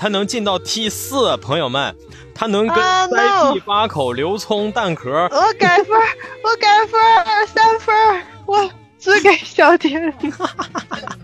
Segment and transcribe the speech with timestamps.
[0.00, 1.94] 他能进到 T 四，朋友们，
[2.34, 5.10] 他能跟 CP 八口刘聪蛋壳。
[5.30, 5.88] 我改分，
[6.42, 7.94] 我改分，三分，
[8.46, 10.10] 我只给小天。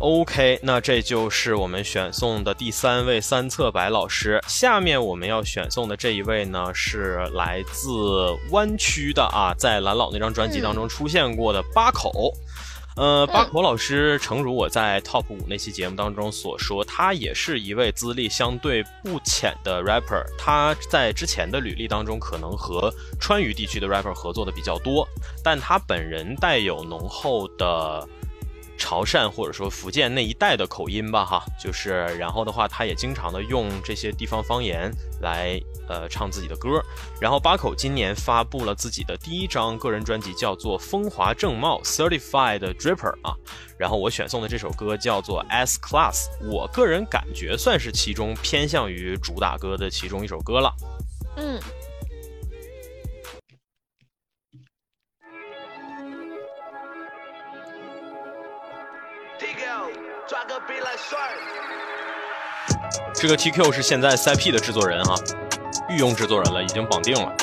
[0.00, 4.40] OK，那这就是我们选送的第三位三侧白老师。
[4.48, 7.90] 下面我们要选送的这一位呢，是来自
[8.50, 12.32] 湾区的啊，在蓝老那张专辑当中出现过的八口。
[12.96, 20.24] 呃，八口老师，诚如我在 Top 五那期节目当中所说，他也是一位资历相对不浅的 rapper。
[20.38, 25.06] 他在之前的履历当中，可能和川渝地区的 rapper 合作的比较多，
[25.44, 28.08] 但他本人带有浓厚的。
[28.80, 36.82] 潮汕或者说福建那一带的口音吧，哈，就是，然后的话，他也经常的用这些地方方言来呃唱自己的歌。
[37.20, 43.36] 然后八口今年发布了自己的第一张个人专辑，叫做《风华正茂 Certified Dripper》啊。
[43.78, 50.74] 然后我选送的这首歌叫做《S Class》，我个人感觉算是其中偏向于主打歌的其中一首歌了。
[51.36, 51.60] 嗯。
[63.14, 65.16] 这个 TQ 是现在 CP 的制作人哈，
[65.88, 67.34] 御用制作人了，已经绑定了，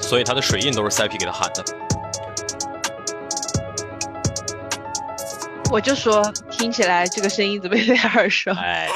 [0.00, 1.62] 所以他的水印都是 CP 给他喊的。
[5.70, 8.50] 我就说，听起来这个声音怎么有点耳熟？
[8.52, 8.88] 哎。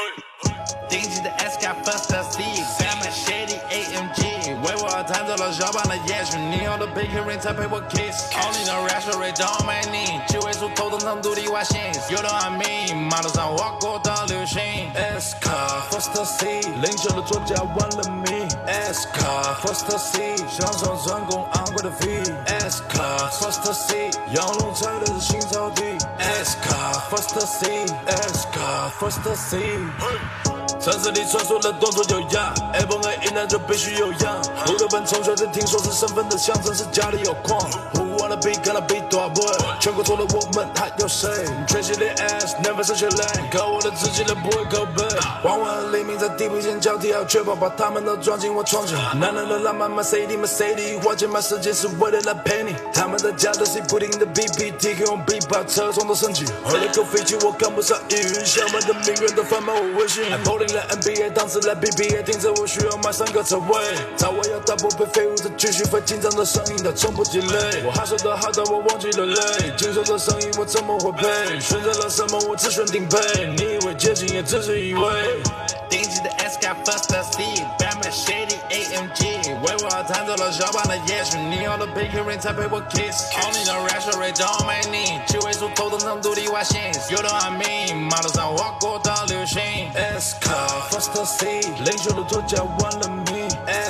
[6.95, 8.31] 巡，你用的 p i c k ring 才陪我 kiss。
[8.33, 11.79] Only no rational rate on my knee，七位数头等舱独立外形。
[12.09, 14.61] You know I mean，马路上划过当流星。
[14.93, 18.47] S car first C，领袖的座驾完了命。
[18.67, 22.23] S car first C，享受成功昂贵的 V。
[22.47, 25.97] S car first C，养龙踩的是新草地。
[26.19, 30.54] S car first C，S car first C。
[30.85, 34.39] 城市里穿梭的动作有样，Apple A1 那就必须有样。
[34.67, 37.67] 路德本从小就听说是身份的象征，是家里有矿。
[38.35, 39.45] 的 be gonna be 大 boy，
[39.79, 41.29] 全国除了我们还有谁？
[41.67, 45.03] 全系列 ass，never such a lame，靠我的自己人不会口碑。
[45.41, 48.97] 黄昏和黎明在地平线交替，要确保把他们都装进我窗前。
[49.19, 52.75] 男人的浪漫，Mercedes Mercedes，花钱买世界是为了来陪你。
[52.93, 56.45] 他们的家都是不停的 BPT，用 B 把车窗都升级。
[56.71, 60.23] 为了够飞机，我赶不上一云，想们的名媛都翻满我微信。
[60.43, 63.95] Pulling 了 NBA，当时来 BBA，听着我需要买三个车位。
[64.17, 67.83] 早晚要打破被废物的继续飞，紧张的声音它从不积累。
[67.85, 68.15] 我还是。
[68.15, 71.59] 的好到我忘记了泪，金属的声音我怎么会配？
[71.59, 75.01] 选择了什么我只选顶配，你以为接近也只是以为。
[75.89, 83.31] 顶级的 S 卡 First C，Batman Shady AMG，为我而弹奏了肖邦的夜曲，你用的 p i c k ring 才陪我 kiss。
[83.35, 89.61] Only the rational rate on my knee，七位数头等舱独立外形，You know I mean，马路上划过的流星。
[89.93, 90.51] S 卡
[90.89, 93.24] First C，领袖的座驾完了命。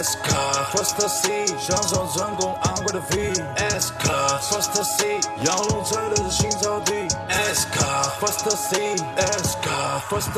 [0.06, 0.38] S 卡
[0.72, 3.34] First C，享受成功昂贵的 V。
[3.58, 4.38] S 卡。
[4.38, 6.94] First C，养龙踩的是新草地。
[7.28, 10.32] S car First C，S car First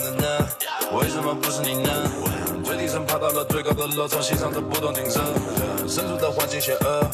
[0.00, 0.48] 的呢？
[0.94, 2.25] 为什么不是你呢？
[3.06, 5.20] 爬到了最高的楼层，欣赏着不同景色。
[5.86, 7.06] 深处的环境险恶，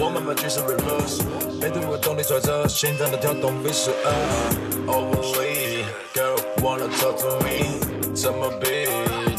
[0.00, 1.22] 我们把局势 reverse。
[1.60, 4.12] 背对我动力揣测，心脏的跳动 V 十二。
[4.86, 8.14] Overly，girl wanna talk to me。
[8.14, 8.88] 怎么比？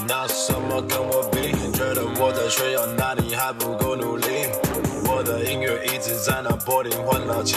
[0.07, 1.51] 拿什么跟我比？
[1.71, 4.25] 觉得我在炫耀，那你还不够努力？
[5.05, 7.55] 我的音乐一直在那破顶换老气。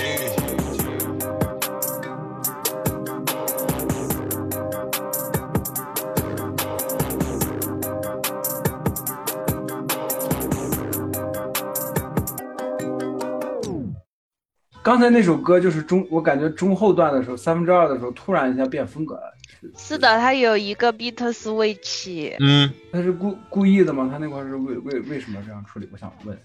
[14.83, 19.33] 刚才那首歌就是中，我感觉中后段的时候，三分之二的时候，突然一下变风格了。
[19.77, 22.35] 是的，他有一个 beat switch。
[22.41, 24.09] 嗯，他是故故意的吗？
[24.11, 25.89] 他那块是为为为什么这样处理？
[25.93, 26.37] 我想问。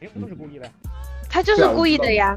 [0.00, 0.66] 肯定不是故意的。
[1.28, 2.34] 他就是故意的呀。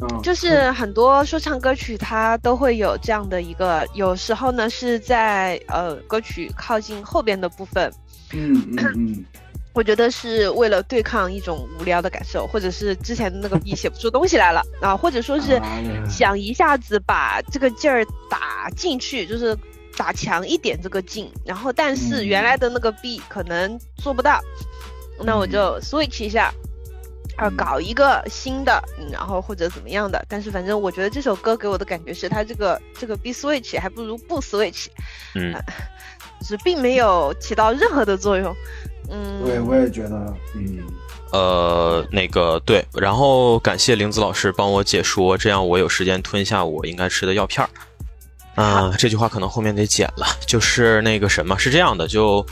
[0.00, 0.22] 嗯。
[0.22, 7.92] 就是很多说唱歌曲，它都会有这样的一个，有时候呢是在呃歌曲靠近后边的部分。
[8.32, 9.24] 嗯嗯嗯。
[9.74, 15.60] 我觉得是为了对抗一种无聊的感受，或者是之前的那个 B 写不出东西来了啊，或者说是
[16.08, 19.56] 想一下子把这个劲儿打进去，就是
[19.96, 24.40] 打强一点这个劲，然后但是原来的那个 B 可能做不到，
[25.20, 26.54] 那我就 switch 一下，
[27.36, 28.80] 啊，搞一个新的，
[29.10, 34.86] 然后或者怎么样的，但是反正我觉得这首歌给我的感觉是，它这个这个 B switch 还不如不 switch，
[35.34, 35.52] 嗯。
[36.40, 38.54] 就是并没有起到任何的作用。
[39.10, 40.78] 嗯，对，我也觉得，嗯，
[41.32, 47.70] 呃，那个对，然后感谢玲子老师帮我解说，这样我有时间吞下我应该吃的药片儿。
[48.62, 52.44] 啊、这句话可能后面得剪了，就是那个什么，是这样的，就。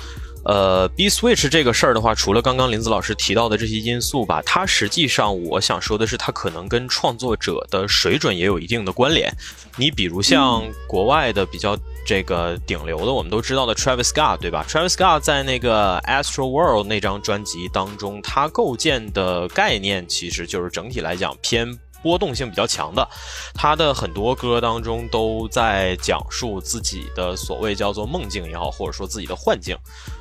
[0.45, 9.33] 呃，B Switch 这个事儿的话，除了刚刚林子老师提到的这些因素吧，它实际上我想说的是，它可能跟创作者的水准也有一定的关联。
[9.77, 21.79] 你比如像国外的比较这个顶流的，我们都知道的 Travis Scott，对吧？Travis Scott 在那个 Astro World 那张专辑当中，他构建的概念其实就是整体来讲偏。
[22.03, 23.09] 波动性比较强的，
[23.55, 29.77] 他的很多歌当中都在讲述自己的所谓叫做梦境也好，或者说自己的幻境，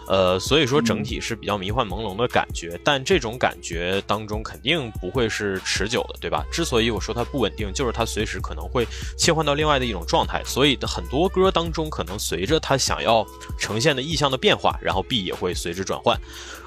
[0.07, 2.79] 呃，所以说整体是比较迷幻朦胧的感觉。
[2.83, 6.45] 但这种感觉当中肯定不会是持久的，对吧？
[6.51, 8.87] 之所以我说它不稳定，就是它随时可能会
[9.17, 10.41] 切换到另外的一种状态。
[10.45, 13.25] 所以很多歌当中，可能随着他想要
[13.57, 16.19] 呈现的意象的变化，然后 B 也会随之转换。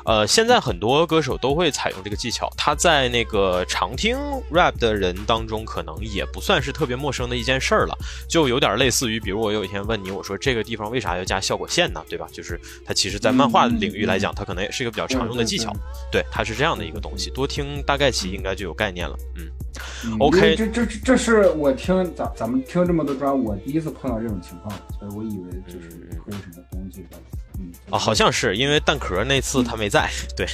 [0.05, 4.17] 呃，现在很多歌手都会采用这个技巧，他在那个常听
[4.51, 7.97] rap 的人当中，可能也不算是特别陌生的一件事儿了，
[8.29, 12.03] 就有点类似于，比如我有一天问你，我说这个地方为啥要加效果线呢？
[12.09, 12.27] 对吧？
[12.33, 15.73] 就是它其实，在漫画领域来讲，它可能也是一个比较常用的技巧，
[16.13, 19.47] 对，它是这样的一个东西，多听大概其应该就有概念了，嗯。
[20.05, 25.89] 嗯 OK 这这这是我听咱咱们听这么多专，我第一次碰到这种情况，所以我以为就是
[26.25, 27.17] 会有什么东西的，
[27.59, 30.47] 嗯啊，好像是因为蛋壳那次他没在，对，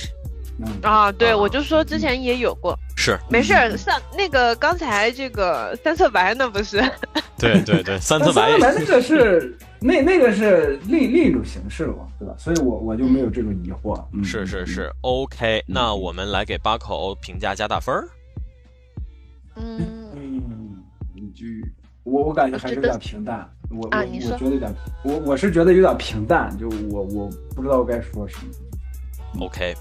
[0.58, 3.76] 嗯啊，对，啊我就说之前也有过，是没事儿。
[3.76, 6.82] 上那个刚才这个三色白那不是？
[7.38, 12.34] 对对对，三色白三白那个是那那个是另另一种形式了嘛，对吧？
[12.36, 14.04] 所以我我就没有这种疑惑。
[14.12, 18.06] 嗯、是是是，OK，那我们来给八口评价加大分儿。
[19.56, 19.78] 嗯，
[20.14, 21.64] 嗯，一句
[22.04, 24.74] 我我感觉还是有点平淡，我我啊你说我觉得有点，
[25.04, 29.44] 我我是觉得有点平淡，就我我不知道该说什么。
[29.44, 29.74] OK，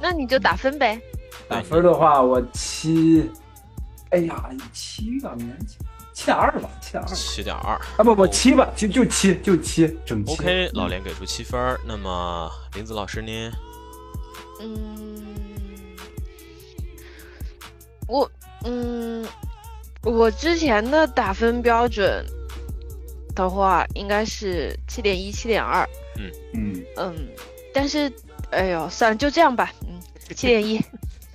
[0.00, 1.00] 那你就打分呗。
[1.46, 3.30] 打分的话，我七，
[4.10, 7.74] 哎呀，七有点勉强，七点二吧，七点二七点二。
[7.98, 10.32] 啊，不不七吧，就就七就七，整七。
[10.32, 11.78] OK，老连给出七分儿。
[11.86, 13.52] 那么林子老师呢？
[14.60, 15.24] 嗯，
[18.06, 18.30] 我
[18.64, 19.26] 嗯，
[20.02, 22.24] 我之前的打分标准
[23.34, 25.88] 的话，应该是七点一、七点二。
[26.18, 27.14] 嗯，嗯嗯，
[27.72, 28.10] 但是
[28.50, 29.72] 哎呦，算了，就这样吧。
[29.82, 29.98] 嗯，
[30.34, 30.80] 七点一。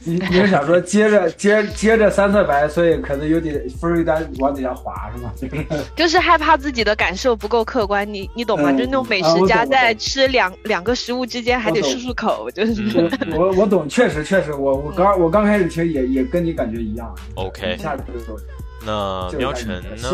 [0.01, 5.33] 你你是想说接着接接着三色白，所以可能有点分儿有点往底下滑是吗？
[5.93, 8.71] 就是害怕自己的感受不够客观，你你懂吗？
[8.71, 12.75] 嗯就那种美食家在吃两两个食物之间还得漱漱口，就是。
[12.85, 17.13] 嗯我我懂，确实确实，我我刚我刚开始其实也也跟你感觉一样。
[17.35, 18.39] OK 一下子就
[18.85, 19.67] 那就喵晨
[20.01, 20.09] 呢？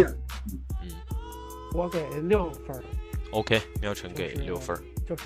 [1.75, 2.81] 我给六分儿
[3.31, 4.79] ，，OK，喵晨给六分儿。
[5.05, 5.23] 就是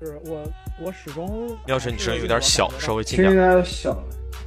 [0.00, 0.42] 是我
[0.80, 3.46] 我始终喵晨，你声音有点小，稍微近声音点。
[3.46, 4.04] 有点小了。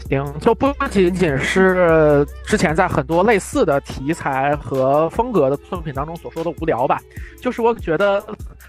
[0.10, 7.00] 行，就不仅仅是之前在很多类似的题材和风格的作品当中所说的无聊吧，
[7.42, 8.22] 就是我觉得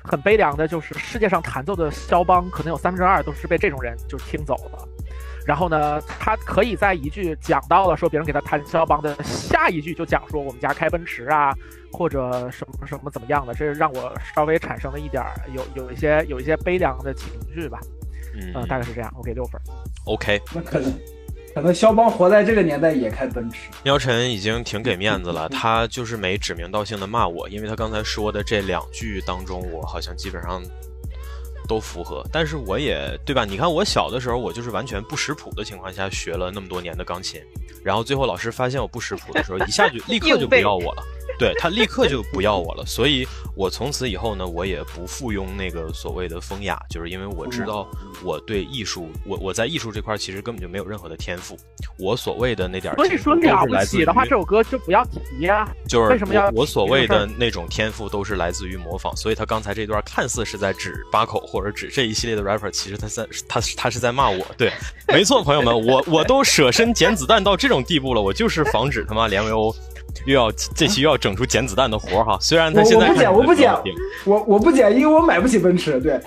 [0.04, 4.85] 很悲凉的，就是世界上弹奏的肖邦可能有三分之二都是被这种人就是听走的。
[5.46, 11.54] 然后呢，他可以在一句讲到了说别人给他弹肖邦的下一句就讲说我们家开奔驰啊，
[11.92, 17.78] 或者什么什么怎么样的，这让我稍微产生了一点儿有有一些有一些悲凉的情绪吧。
[18.34, 19.58] 嗯、嗯大概是这样，我给六分。
[20.04, 20.92] ，OK，那可能
[21.54, 23.70] 可能肖邦活在这个年代也开奔驰。
[23.82, 30.62] 喵晨已经挺给面子了，他就是没指名道姓的骂我，因为他刚才说的这两句当中，我好像基本上
[31.66, 32.24] 都符合。
[32.32, 33.44] 但是我也对吧？
[33.44, 37.40] 你看我小的时候，我就是完全不识谱的情况下学了那么多年的钢琴，
[37.84, 41.02] 然后最后老师发现我不识谱的时候，一下就 立刻就不要我了。
[41.38, 47.86] 对他立刻就不要我了，所以我从此以后呢，我也不附庸那个所谓的风雅，就是因为我知道
[48.22, 51.56] 我对艺术，我我在艺术这块其实根本就没有任何的天赋，
[51.98, 64.44] 我所谓的那点儿所以说了不起的话，这首歌就不要提呀、就是为什么要我我所谓的那种天赋都是来自于模仿，所以他刚才这段看似是在指八口或者指这一系列的 rapper，其实他在他他是在骂我。
[64.56, 64.72] 对，
[65.08, 69.74] 没错，朋友们，我我都舍身捡子弹到这种地步了，我就是防止他妈连维欧
[70.24, 72.38] 又要这期又要整出捡子弹的活儿哈。
[72.40, 73.74] 虽然他现在我不捡，我不捡
[74.24, 76.00] 我我不捡，因为我买不起奔驰。
[76.00, 76.20] 对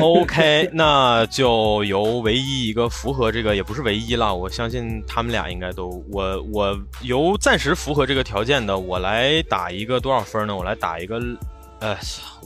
[0.00, 10.56] ，OK，那就由唯一一个符合这个，也不是唯一了，我相信他们俩应该都，我我由暂时符合这个条件的，我来打一个多少分呢？
[10.56, 11.20] 我来打一个，
[11.80, 11.96] 呃，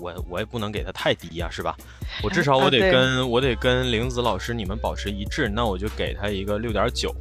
[0.00, 1.76] 我我也不能给他太低呀、是吧？
[2.22, 7.14] 我至少我得跟、我得跟玲子老师你们保持一致，那我就给他一个六点九。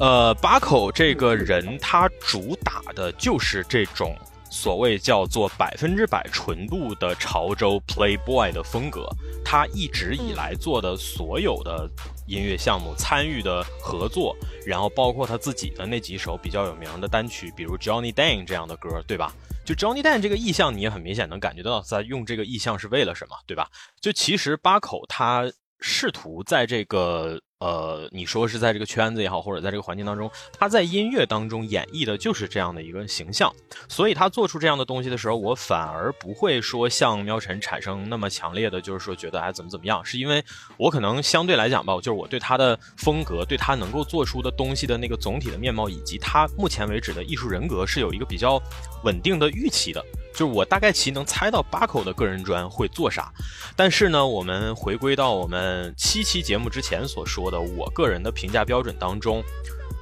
[0.00, 4.16] 呃，八口这个人，他主打的就是这种
[4.50, 9.08] 所谓叫做百分之百纯度的潮州 Playboy 的风格。
[9.44, 11.88] 他一直以来做的所有的
[12.26, 19.32] 音乐项目、参与的合作，然后包括他自己的那几首比较有名的单曲，比如 Johnny Dan 这样的歌，对吧？
[19.64, 23.68] 就 Johnny Dan 这个意象，你也很明显能感觉到在用这个意象是为了什么，对吧？
[24.00, 25.44] 就其实八口他
[25.80, 27.40] 试图在这个。
[27.58, 33.50] 呃，你说是在这个圈子也好，或者在这个环境当中，他在音乐当中演绎的就是这样的一个形象，
[33.88, 40.44] 所以他做出这样的东西的时候，我反而不会说像喵晨产生那么强烈的，就是说觉得哎怎么怎么样，是因为
[40.76, 48.62] 我可能相对来讲吧，就是我对他的风格，对他能够做出的东西的那个总体的面貌，以及他目前为止的艺术人格是有一个比较
[49.02, 50.04] 稳定的预期的。
[50.36, 53.32] 就是我大概其能猜到八口的个人专会做啥，
[53.74, 59.42] 但是呢，我们回归到我们七期节目之前所说的，我个人的评价标准当中，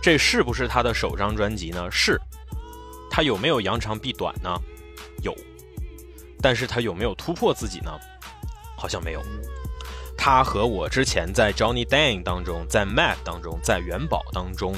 [0.02, 1.88] 这是不是他的首张专辑呢？
[1.88, 2.20] 是。
[3.08, 4.50] 他有没有扬长避短呢？
[5.22, 5.32] 有。
[6.42, 7.92] 但是他有没有突破自己呢？
[8.76, 9.22] 好像没有。
[10.18, 14.74] 他和我之前在 Johnny Dang 当中，在 Mad 当中，在元宝当中，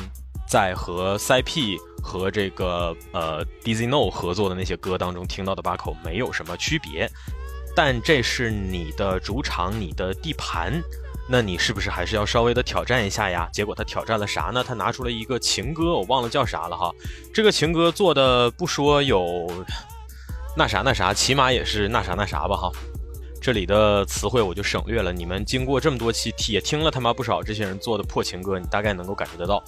[0.49, 1.77] 在和 CP。
[2.07, 7.11] 和这个呃 Dizzy No 合作的那些歌当中听到的八口没有什么区别，
[7.75, 10.81] 但这是你的主场，你的地盘，
[11.29, 13.49] 那你是不是还是要稍微的挑战一下呀？
[13.53, 14.63] 结果他挑战了啥呢？
[14.63, 16.95] 他拿出了一个情歌，我忘了叫啥了哈。
[17.35, 19.51] 这个情歌做的不说有
[20.57, 22.71] 那啥那啥，起码也是那啥那啥吧哈。
[23.43, 25.13] 这里的词汇我就省略了。
[25.13, 29.63] 你们经过这么多期也听了他妈不少这些人做的破情歌，你大概能够感觉得到。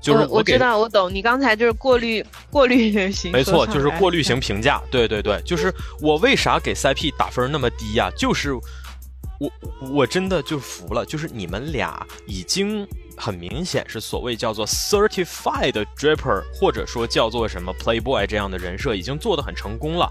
[0.00, 1.12] 就是我知道，我懂。
[1.12, 4.80] 你刚才就是过滤过滤型，没错，就是过滤 型评价。
[4.90, 8.10] 对对对，就是我为啥给 CP 打分那么低呀？
[8.16, 9.50] 就是我
[9.92, 12.86] 我真的就服了，就是你们俩已经
[13.16, 20.08] 很明显是所谓叫做 certified draper，或者说叫做什么 playboy 这样的人设，已经做得很成功了。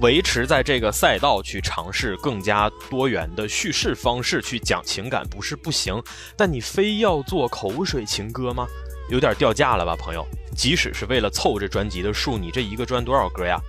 [0.00, 6.02] 维持在这个赛道去尝试更加多元的叙事方式去讲情感，不是不行，
[6.36, 8.66] 但你非要做口水情歌吗？
[9.10, 10.26] 有点掉价了吧，朋友？
[10.56, 13.60] 即使是为了凑这专辑的数，你这一个专多少歌呀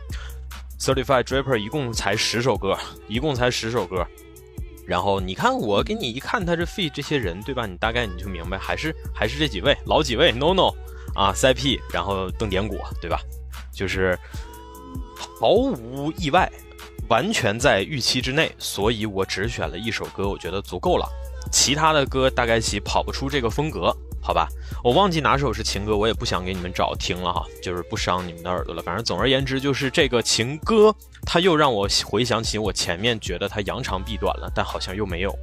[0.79, 4.05] ？Certified Draper 一共才十首歌，一共才十首歌。
[4.85, 7.65] 然后你看我给你一看他这 feat 这些人，对吧？
[7.65, 10.73] 你大概你就明白，还是还是这几位老几位，No No
[11.15, 13.19] 啊，CP，然后邓典果，对吧？
[13.71, 14.17] 就是
[15.39, 16.51] 毫无意外，
[17.07, 21.07] 完全在预期之内，所以我只选了一首歌，我觉得足够了。
[21.51, 23.95] 其他的歌大概其跑不出这个风格。
[24.31, 24.47] 好吧，
[24.81, 28.81] 我忘记哪首是情歌，我也不想给你们找听了哈，就是不伤你们的耳朵了。
[28.81, 30.95] 反正总而言之，就是这个情歌，
[31.25, 35.37] 它又让我回想起我前面觉得它扬长避短了，但好像又没有。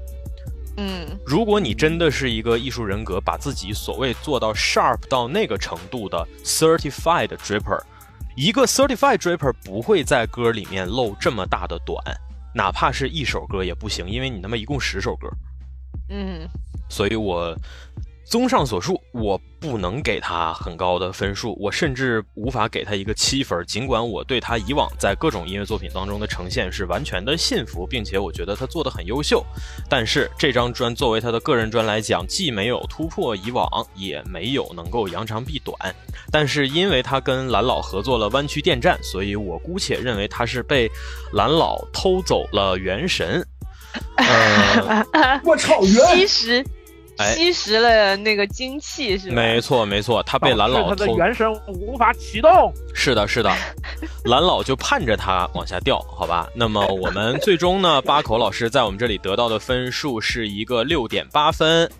[0.78, 7.82] 嗯，如果你真的是一个艺术人格，把自己所谓做到 sharp 到那个程度的 certified dripper，
[8.38, 12.02] 一个 certified draper 不会在歌里面露这么大的短，
[12.54, 15.28] 哪怕是一首歌也不行，因为你他妈一共十首歌。
[16.08, 16.48] 嗯，
[16.88, 17.54] 所以我。
[18.28, 23.64] 综上所述，我不能给他很高的分数，我甚至无法给他一个七分。
[23.66, 29.42] 尽管我对他以往在各种音乐作品当中的呈现是完全的信服，并且我觉得他做的很优秀，
[29.88, 35.74] 但是这张专作为他的个人专来讲，既没有突破以往，也没有能够扬长避短。
[36.30, 40.86] 但是因为他跟蓝老合作了《弯曲电站》，所以我姑且认为他是被
[41.32, 43.42] 蓝老偷走了元神。
[45.44, 46.62] 我操，元其实。
[47.34, 49.34] 吸食了那个精气是吧？
[49.34, 52.72] 没错没错，他被蓝老他的元神无法启动。
[52.94, 53.50] 是的是的，
[54.24, 56.48] 蓝老就盼着他往下掉，好吧？
[56.54, 61.90] 那么我们最终呢，八口老师在我们这里得到的分数是一个六点八分，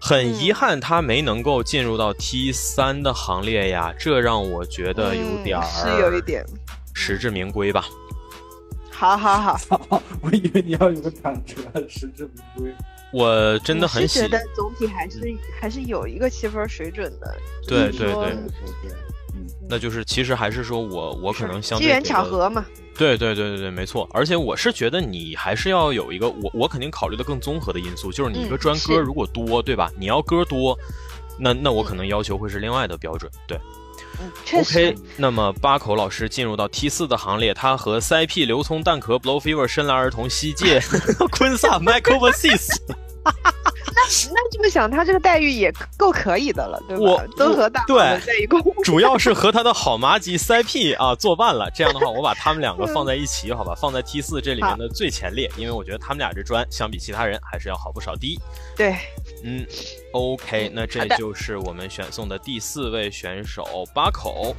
[0.00, 6.44] 很遗憾他没能够进入到 T 三的行列呀，这让我觉得有点是有一点
[6.94, 7.84] 实至名归吧。
[8.90, 9.80] 好好好，
[10.22, 11.56] 我以为你要有个转折，
[11.88, 12.74] 实至名归。
[13.12, 15.20] 我真的很喜，觉得总体还是
[15.60, 17.36] 还是有一个七分水准的。
[17.66, 18.36] 对对对，
[19.34, 22.64] 嗯，那就是其实还是说我我可能相对机缘巧合嘛。
[22.94, 24.08] 对对对对对，没错。
[24.12, 29.90] 而且我是觉得你还是要有一个我我肯定考虑的更综合的因素，就是你一个专歌如果多，对吧？
[29.98, 30.78] 你要歌多，
[31.38, 33.30] 那那我可能要求会是另外的标准。
[33.46, 33.58] 对
[34.52, 34.94] ，OK。
[35.16, 40.78] 那么八口老师进入到 T 四的行列，他和 CP 刘聪蛋壳 Blow Fever 深蓝儿童西界
[41.32, 42.68] 昆萨 Michael Overseas。
[43.94, 44.02] 那
[44.32, 47.24] 那这么想，他这个待遇也够可以的了，对吧？
[47.36, 51.70] 都和大对在一块，主要是和他的好麻吉 CP 啊作伴了。
[51.74, 58.40] 这样的话，我把他们两个放在一起，好吧，放在 T 四这里面的最前列，因为我觉得他们俩这砖相比其他人还是要好不少的。
[58.76, 58.96] 对，
[59.44, 59.66] 嗯
[60.12, 64.54] ，OK，那这就是我们选送的第四位选手八口。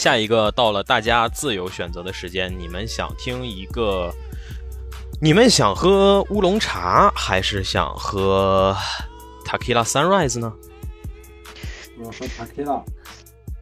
[0.00, 4.10] 下一个到了大家自由选择的时间，你们想听一个？
[5.20, 8.74] 你们想喝乌龙茶，还是想喝
[9.44, 10.50] t a k i l a Sunrise 呢？
[11.98, 12.82] 我喝塔 Q 了。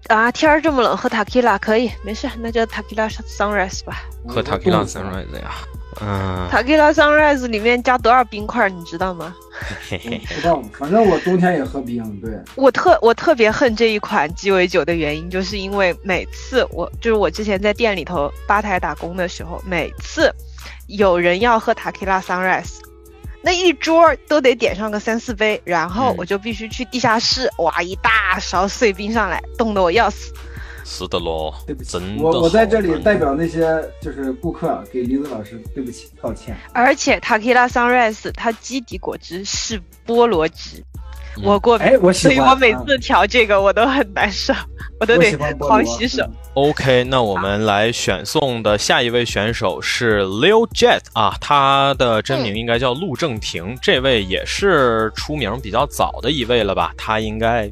[0.09, 4.03] 啊，天儿这么冷，喝塔 q 拉可以，没事，那就塔 q 拉 Sunrise 吧。
[4.27, 5.51] 喝 Tequila Sunrise 呀？
[6.01, 9.35] 嗯，塔 q 拉 Sunrise 里面加多少冰块，你知道吗？
[9.89, 10.23] 嘿嘿嘿。
[10.29, 12.03] 不知道，反正我冬天也喝冰。
[12.21, 20.33] 对，我特我特别恨这一款鸡尾酒的原因，就是因为每次我就是我之前在店里头吧台打工的时候，每次
[20.87, 22.79] 有人要喝塔 q 拉 Sunrise。
[23.43, 30.33] 那一桌都得点上个三四杯，然后我就必须去地下室挖一大勺碎冰上来，冻得我要死。
[30.85, 33.61] 是的咯，对不起真，的我我在这里代表那些
[34.01, 36.57] 就是顾客给李子老师对不起道歉。
[36.73, 41.01] 而且 Takila Sunrise 它基底果汁是菠萝汁，嗯
[41.43, 44.53] 我过敏，哎我喜所以我每次调这个我都很难受，
[45.01, 46.29] 我都得狂洗手。
[46.55, 56.93] OK，那我们来选送的下一位选手是 Lil Jet 啊，他的真名应该叫陆正廷，这位也是出名比较早的一位了吧？
[56.97, 57.71] 他应该，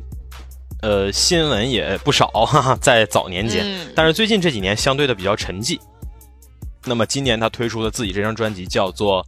[0.82, 5.78] 呃，新闻也不少， 哈哈，在早年间，嗯但是最近这几年相对的比较沉寂。
[6.85, 9.26] 那么今年他推出的自己这张专辑叫做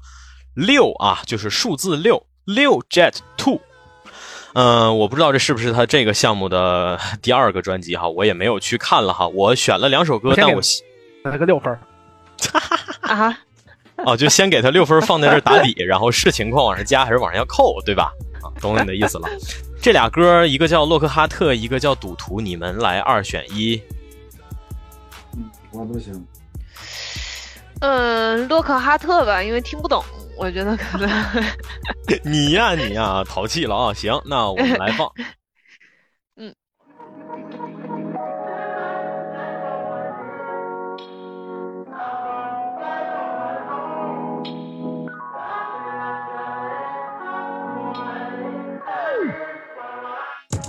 [0.54, 3.60] 六啊，就是数字六六 Jet Two。
[4.54, 9.28] 嗯，我不知道这是不是他这个项目的第二个专辑哈，我也没有去看了哈。
[9.28, 10.82] 我选了两首歌，我先给但我希
[11.22, 11.78] 那个六分儿。
[13.02, 13.38] 啊，
[14.04, 18.12] 哦，就先给他六分放在这打底，然后视情况往上加还是往上要扣，对吧？
[18.42, 19.28] 啊，懂你的意思了。
[19.80, 23.80] 这俩歌，一个叫洛克哈特，一个叫赌徒，你们来二选一。
[25.36, 26.26] 嗯，我都行。
[27.80, 30.04] 嗯，洛克哈特吧，因为听不懂，
[30.38, 31.08] 我觉得可能
[32.24, 33.92] 你呀你呀，淘气了啊！
[33.92, 35.10] 行，那我们来放。
[36.36, 36.54] 嗯。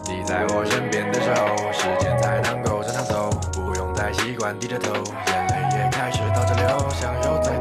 [0.08, 4.92] 你在我身边的时候，时间才能够正常走，不用再习惯低着头，
[5.28, 7.54] 眼泪也开始倒着流，像油菜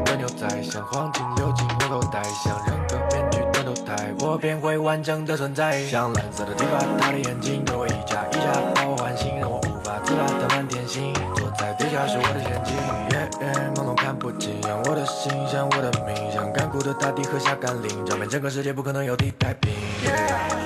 [0.63, 5.83] 像黄金流进我口袋，像人格面具的头戴，我便会完整的存在。
[5.85, 11.13] 像蓝色的头发，他的眼睛对我一眨一眨，把我唤醒，让我无法自拔的满天星。
[11.35, 12.75] 坐在地下是我的陷阱，
[13.11, 19.73] 夜夜朦胧看不清，让我的心像我的命，像干枯的大地喝下甘霖，照遍整个世界不可能有替代品。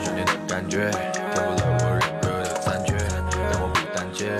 [0.03, 2.95] 瞬间的感觉，填补了我人格的残缺，
[3.51, 4.37] 让我不胆怯，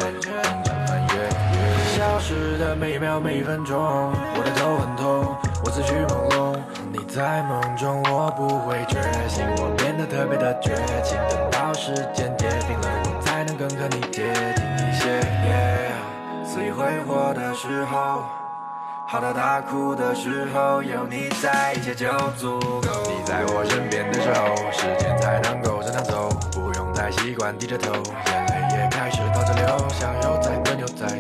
[2.26, 6.56] 失的每一秒每一分钟，我的头很痛，我思绪朦胧。
[6.90, 11.18] 你在梦中，我不会觉醒，我变得特别的绝情。
[11.30, 14.24] 等到时间跌平了，我才能更和你接
[14.56, 15.20] 近一些。
[16.46, 18.24] 肆意挥霍的时候。
[19.06, 22.08] 好到大哭的时候，有你在，一切就
[22.38, 22.88] 足够。
[23.06, 27.92] 你在我身边的时候，时间才能够正常走，不用再习惯低着头，
[28.32, 30.52] 眼泪也开始倒着流，像油菜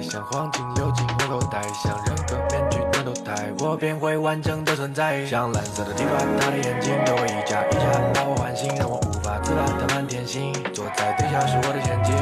[0.01, 5.25] 像黄金流进我口袋，像人格面具的头戴，我便会完整的存在。
[5.25, 7.81] 像蓝色的头发，他的眼睛对我一眨一眨，
[8.13, 10.53] 把我唤醒，让我无法自拔的满天星。
[10.73, 12.15] 坐在对角是我的陷阱。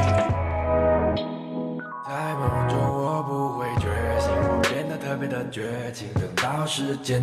[2.06, 3.86] 在梦中我不会觉
[4.20, 7.22] 醒，我变得特别的绝情，等到时间。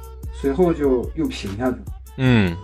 [0.41, 1.77] 随后就又平下去了。
[2.17, 2.57] 嗯，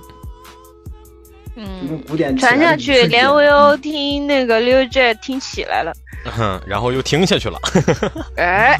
[1.55, 5.93] 因为嗯，古典传下去，连 Will 听那个 Lil Jet 听起来了，
[6.37, 7.59] 嗯然后又听下去了。
[8.37, 8.77] 哎，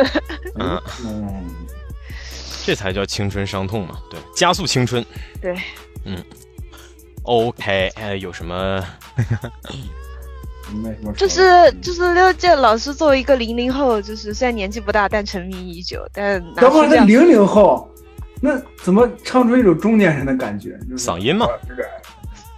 [0.60, 1.44] 嗯，嗯，
[2.64, 5.04] 这才叫青春伤痛嘛，对，加速青春。
[5.40, 5.54] 对，
[6.04, 6.22] 嗯
[7.24, 8.84] OK，哎，有什么？
[10.82, 11.12] 没什么。
[11.14, 11.42] 就是
[11.82, 17.90] 就是六届老师作为一个零零后，就是虽然年纪不大，但沉迷已久，但拿等会儿那零零后，
[18.44, 20.78] 那怎么唱出一种中年人的感觉？
[20.86, 21.46] 就是嗓音嘛，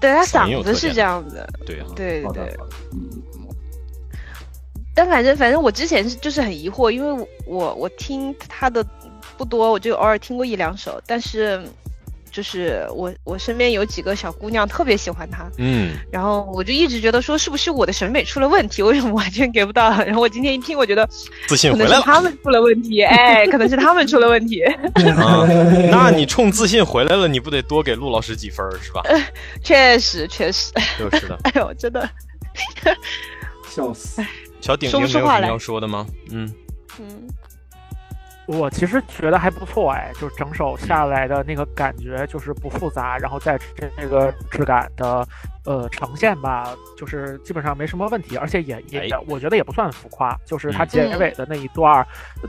[0.01, 2.57] 对他嗓子是这样子，对啊，对对
[4.93, 8.85] 但反正反正我之前是就是很疑惑，因为我我我听他的
[9.39, 11.63] 不多，我就偶尔听过一两首，但是
[12.37, 19.89] 就是我我身边有几个小姑娘特别喜欢他，嗯，然后我就一直觉得说是不是我的审美出了问题，为什么完全给不到？
[20.05, 21.09] 然后我今天一听，我觉得
[21.49, 21.97] 自信可回来了。
[21.97, 24.63] 能是他们出了问题，哎，可能是他们出了问题。
[25.17, 25.47] 啊，
[25.91, 29.03] 那你冲自信回来了，你不得多给陆老师几分是吧？
[29.65, 31.39] 确实确实，就是的。
[31.45, 32.07] 哎呦，真的，
[33.71, 34.23] 笑死！
[34.61, 36.07] 小顶说顶没有什么要说的吗？
[36.31, 36.53] 嗯，
[37.01, 37.07] 嗯
[38.47, 43.59] 我其实觉得还不错哎，就是整首下来的那个感觉就是不复杂，然后在
[43.97, 45.27] 这个质感的
[45.65, 52.07] 呃呈现吧，就是基本上没什么问题，而且也也哎我觉得也不算浮夸，就是它嗯结尾的那一段儿，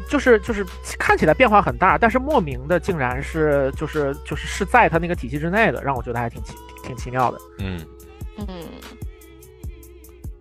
[0.08, 0.66] 就是就是
[1.00, 7.38] 看起来变化很大，但是莫名的竟然是就是就是是在它那个体系之内的，让我觉得还挺奇挺奇妙的。
[7.60, 7.80] 嗯，
[8.38, 8.46] 嗯。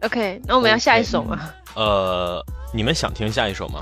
[0.02, 1.50] OK，那我们要下一首吗？
[1.74, 3.80] 呃，你们想听下一首吗？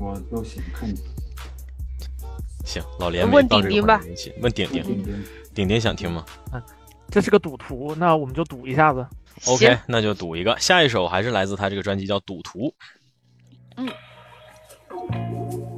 [0.00, 0.98] 我都行，看你
[2.64, 4.00] 行，老连问顶顶吧
[4.40, 4.82] 问顶顶，
[5.54, 5.80] 顶顶。
[5.80, 6.24] 想听吗
[7.10, 9.06] 这是个赌徒，那我们就赌一下子。
[9.46, 10.56] ？OK，那就赌一个。
[10.58, 12.72] 下一首还是来自他这个专辑叫《赌徒》。
[14.88, 15.69] 不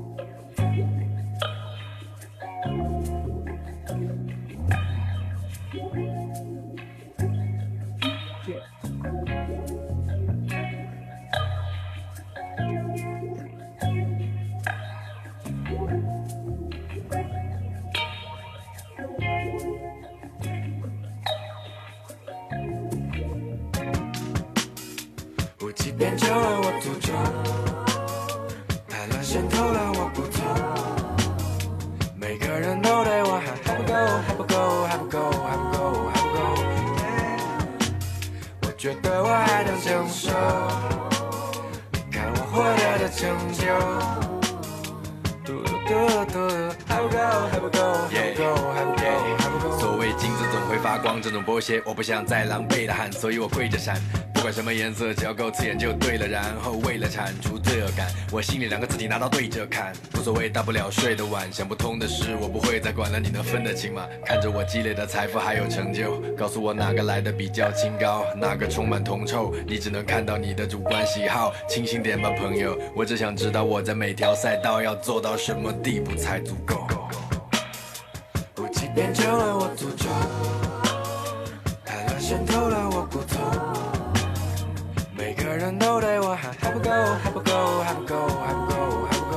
[26.33, 27.13] 欺骗就让我赌注，
[28.89, 30.43] 太乱先偷了我不错。
[32.17, 33.93] 每个人都对我还还不够，
[34.27, 35.79] 还不够，还不够，还不够，
[36.15, 36.41] 还不够。
[38.63, 40.31] 我觉得我还能承受，
[41.93, 43.21] 你看我获得的成
[43.53, 43.63] 就。
[45.45, 45.91] 嘟嘟嘟
[46.33, 46.35] 嘟，
[46.87, 47.19] 还不够，
[47.51, 49.05] 还不够，还不够，还不够，
[49.37, 49.79] 还不够。
[49.79, 54.01] 所谓金子总会发光，这种波鞋我不想再狼狈的喊，所以我跪着闪。
[54.43, 56.27] 不管什么颜色，只要够刺眼就对了。
[56.27, 61.49] 然后为了铲除罪恶感，我心里两个字体拿刀对着砍，无所谓，大不了睡得晚。
[61.53, 64.05] 想不通的事，我不会再管了，你能分得清吗？
[64.27, 69.55] 看着我积累的财富还有成就，告诉我哪个来的比较清高，哪个充满铜臭。
[69.65, 72.77] 你只能看到你的主观喜好，清醒点吧，朋友。
[72.97, 76.85] 我只想知道我在每条赛道要做到什么地步才足够。
[78.57, 80.09] 不欺骗就让我赌注，
[81.85, 83.82] 太乱渗透了我骨头。
[85.63, 86.91] 人都对我喊还不够，
[87.23, 87.53] 还不够，
[87.85, 88.75] 还不够，还不够，
[89.09, 89.37] 还不够。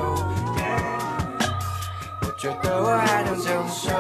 [2.22, 3.92] 我觉得我还能承受，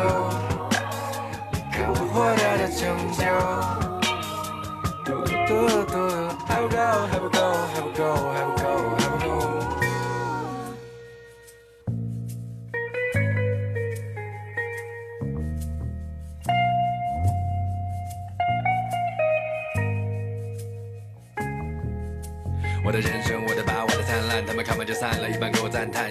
[1.51, 3.84] 你看我获得的成就。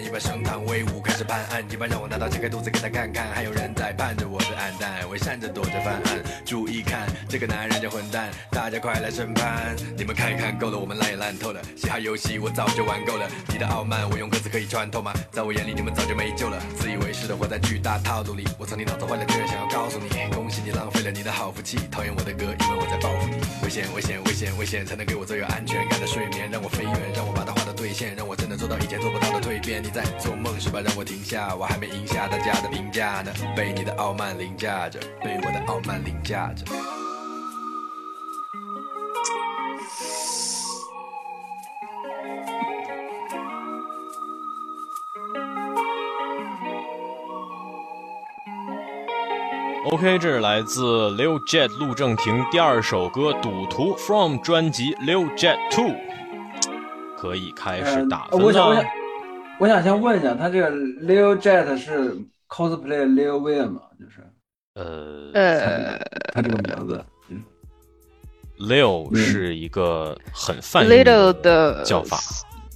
[0.02, 15.12] 一半升堂威武，开始判案，一半让我拿刀切开肚子给他看看，还有人在盼着我的暗淡，我闪着躲着犯案，注意看，这个男人叫混蛋，大家快来审判，你们看一看，够了，我们烂也烂透了，嘻哈游戏我早就玩够了，你的傲慢，我用歌词可以穿透吗？
[15.30, 29.82] 在我眼里，你们早就没救了，自以为是的活在巨大套路里，我从你脑子坏了，居然想要告诉你，恭喜你浪费了你的好福气，讨厌我的歌，因为我在报复你，危险，危险，危险，危险，才能给我最有安全感的睡眠，让我飞远，让我把它话都兑现，让我真的做到以前做不到的蜕变。
[29.82, 30.80] 你在做梦是吧？
[30.80, 36.64] 让我停下，我还没赢下大家的评价呢，被你的傲慢凌驾着，被我的傲慢凌驾着。
[49.90, 55.94] OK，这是来自 Lil Jet 陆正廷第二首歌《赌徒》from 专辑 Lil Jet Two，
[57.24, 58.84] 可以开始打分呃我想，我想。，
[59.58, 62.14] 我想先问一下，他这个 Leo Jet 是
[62.50, 63.80] cosplay Leo Wayne 吗？
[63.98, 64.20] 就是
[64.74, 65.98] 呃呃
[66.34, 67.02] 他这个名字。
[68.58, 72.18] Leo 嗯是一个很泛义，little 的叫法，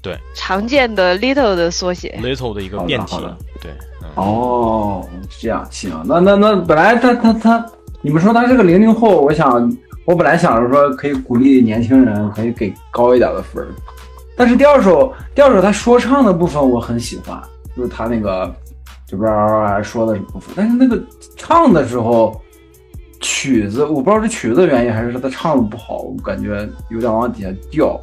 [0.02, 2.18] 对常见的 little 的缩写。
[2.22, 3.16] ，little 的一个变体
[3.60, 3.70] 对，
[4.02, 7.66] 嗯，哦，是这样，行，那那那本来他他他，
[8.00, 9.72] 你们说他是个零零后，我想
[10.04, 13.68] 我本来想着说可以鼓励年轻人，可以给高一点的分儿，
[14.38, 17.42] 但是第二首第二首他说唱的部分我很喜欢，
[17.76, 18.54] 就是他那个
[19.04, 21.02] 就不知道说的什么部分，但是那个
[21.36, 22.40] 唱的时候
[23.20, 28.00] 曲子我不知道是曲子的原因还是他唱的不好，我感觉有点往底下掉。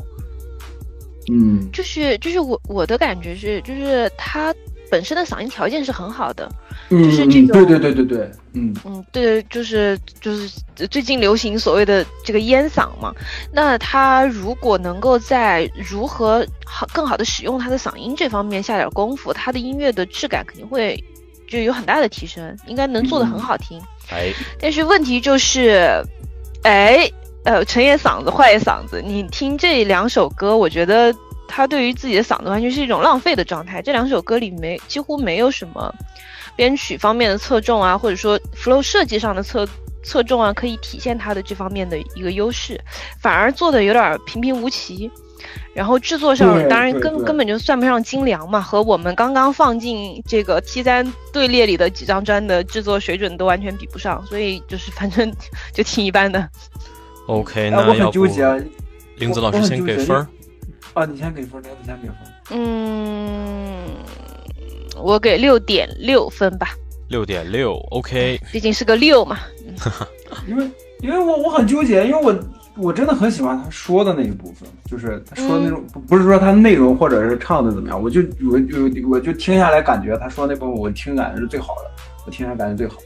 [1.32, 4.54] 嗯，就是就是我我的感觉是，就是他
[4.91, 6.48] 本身的嗓音条件是很好的，
[6.89, 10.50] 就是这种对对对对对，嗯，嗯，对，就是就是
[10.89, 13.13] 最近流行所谓的这个烟嗓嘛。
[13.52, 21.04] 那他如果能够在如何好更好的使用他的嗓音这方面下点功夫，他的音乐的质感肯定会
[21.48, 23.82] 就有很大的提升，应该能做的很好听。
[24.12, 26.04] 哎，但是问题就是，
[26.62, 27.10] 哎，
[27.45, 29.02] 呃，陈也嗓子，坏也嗓子。
[29.04, 31.12] 你听这两首歌，我觉得
[31.48, 33.82] 他对于自己的嗓子完全是一种浪费的状态。
[33.82, 35.91] 这两首歌里没几乎没有什么
[36.56, 39.68] 编曲方面的侧重啊，或者说 flow 设计上的侧
[40.04, 42.80] 侧重啊，可以体现它的这方面的一个优势，
[43.20, 45.12] 反而做的有点平平无奇。
[45.76, 55.32] 然后制作上当然根根本就算不上精良嘛，和我们刚刚放进这个 T 三队列里的几张专的制作水准都完全比不上，所以就是反正
[55.72, 56.50] 就挺一般的。
[57.28, 58.58] OK，那我很那要不纠结啊。
[59.18, 60.28] 林子老师先给分儿。
[60.94, 62.18] 啊，你先给分，林子先给分。
[62.52, 63.88] 嗯，
[65.03, 66.69] 我给六点六分吧，
[67.10, 69.38] 六点六，OK，毕竟是个六嘛。
[70.47, 70.69] 因为
[71.01, 72.36] 因为我我很纠结，因为我
[72.77, 81.91] 我真的很喜欢他说的那一部分，就是他说的那种，不不是说他内容或者是唱的怎么样，我就我就我就听下来感觉他说那部分我听感是最好的，
[82.25, 83.05] 我听下来感觉最好的。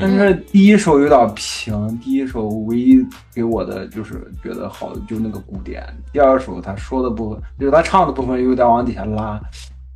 [0.00, 3.04] 但嗯，是第一首有点平，第一首唯一
[3.34, 9.40] 给我的就是觉得好的就是那个鼓点，第二首他说的部分就是他唱的部分有点往底下拉，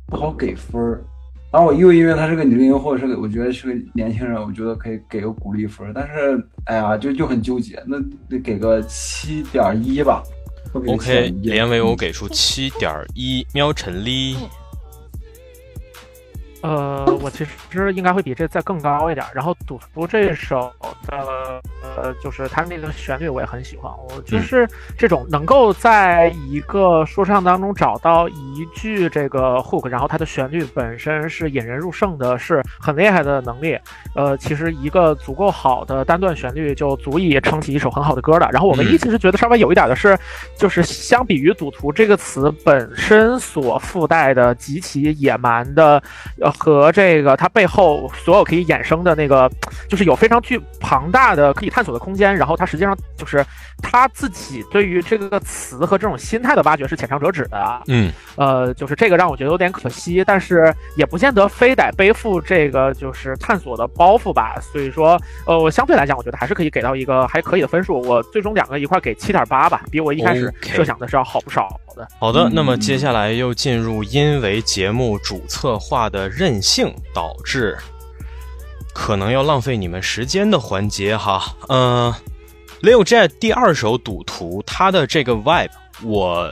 [0.07, 1.01] 不好给分儿。
[1.55, 5.89] 然后我又因为他是个零零后，是个我觉得是个年轻人，我觉得可以给个鼓励分。
[5.95, 10.21] 但是哎呀，就就很纠结，那得给个七点一吧。
[10.73, 14.35] OK，连维我给出七点一，喵陈丽，
[16.65, 19.23] 呃，我其实应该会比这再更高一点。
[19.35, 20.73] 然后赌徒这首
[21.05, 33.77] 的呃，就是它那个旋律我也很喜欢，我就是这种能够在一个说唱当中找到一句这个 hook，然后它的旋律本身是引人入胜的，是很厉害的能力。
[34.15, 38.49] 呃，其实一个足够好的单段旋律就足以撑起一首很好的歌了。
[38.51, 40.17] 然后我唯一嗯其实觉得稍微有一点的是，
[40.57, 46.01] 就是相比于“赌徒”这个词本身所附带的极其野蛮的，
[46.41, 49.49] 呃，和这个它背后所有可以衍生的那个，
[49.89, 52.35] 就是有非常巨庞大的可以探索的空间。
[52.35, 53.45] 然后它实际上就是
[53.81, 57.81] 他自己对于这个词和这种心态的挖掘是浅尝辄止的。
[57.87, 64.55] 嗯，呃，就是这个让我觉得有点可惜，但是也不见得非得背负这个就是探索的包袱吧。
[64.61, 68.01] 所以说，呃，我相对来讲，我觉得还是可以给到一个还可以的分数。
[68.01, 71.79] 我最终两个一块给七点八吧，比我一开始设想的是要好不少
[72.19, 77.77] 好的，那么接下来又进入因为节目主策划的任性导致
[78.93, 81.55] 可能要浪费你们时间的环节哈。
[81.69, 82.13] 嗯、
[82.81, 85.69] Leo Jet 第二首《赌徒》，他的这个 vibe
[86.03, 86.51] 我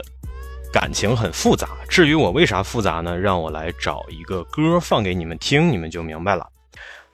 [0.72, 1.68] 感情很复杂。
[1.88, 3.16] 至于我为啥复杂呢？
[3.16, 6.46] 让我来找一个歌放给你们听，你们就明白了。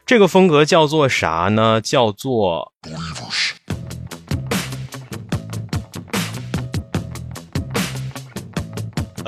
[0.06, 1.80] 这个风格叫做啥呢？
[1.80, 2.72] 叫做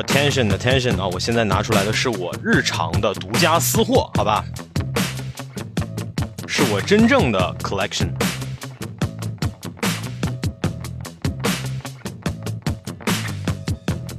[0.01, 1.07] Attention, attention 啊！
[1.07, 4.45] 我现在拿出来的是我日常的独家私货，好吧？
[6.47, 8.09] 是我真正的 collection。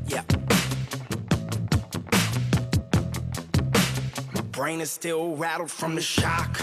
[0.09, 0.23] Yeah.
[4.35, 6.61] My brain is still rattled from the shock.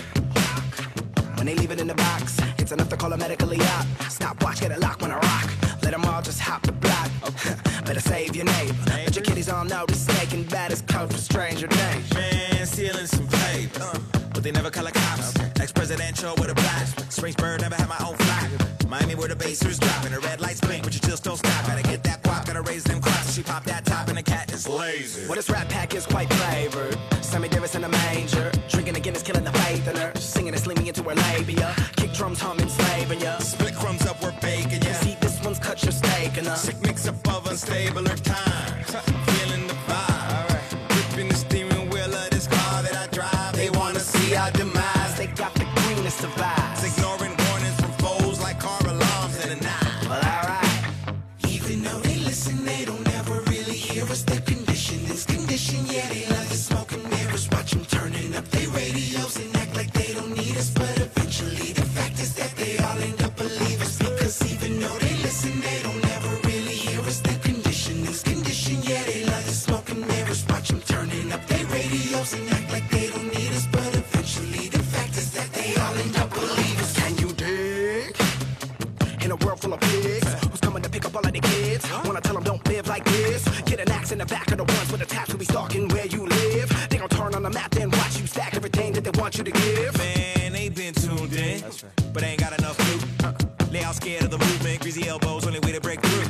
[1.38, 3.86] When they leave it in the box, it's enough to call a medically out.
[4.10, 5.50] Stopwatch, get it locked when I rock.
[5.84, 7.10] Let them all just hop the block.
[7.91, 8.79] Better save your neighbor.
[8.87, 12.15] Let your kiddies all know the snake and baddest code for stranger danger.
[12.15, 13.83] Man, stealing some paper.
[13.83, 13.99] Uh.
[14.33, 15.35] But they never call the cops.
[15.61, 16.99] Ex presidential with a blast.
[17.09, 18.49] Springsburg never had my own flag.
[18.87, 20.13] Miami where the basers dropping.
[20.13, 21.67] The red lights blink, but you just don't stop.
[21.67, 23.35] Gotta get that guap, gotta raise them crops.
[23.35, 25.27] She pop that top and the cat is lazy.
[25.27, 26.97] Well, this rap pack is quite flavored.
[27.23, 28.53] Sammy Davis in a manger.
[28.69, 30.13] Drinking again is killing the faith in her.
[30.15, 31.75] Singing and sleeping into her labia.
[31.97, 33.39] Kick drums humming, slaving ya.
[33.39, 34.10] Split crumbs up,
[35.81, 36.55] this one's cut your steak and uh.
[36.55, 38.91] Sick mix up of unstabler times.
[39.27, 40.89] Feeling the vibe.
[40.89, 43.57] Gripping the steering wheel of this car that I drive.
[43.57, 45.17] They wanna see our demise.
[45.17, 46.60] They got the greenest of vibes.
[89.47, 89.99] You to give.
[89.99, 91.63] Man, they been tuned in,
[92.13, 93.71] but ain't got enough loot.
[93.71, 96.29] They all scared of the movement, greasy elbows, only way to break through.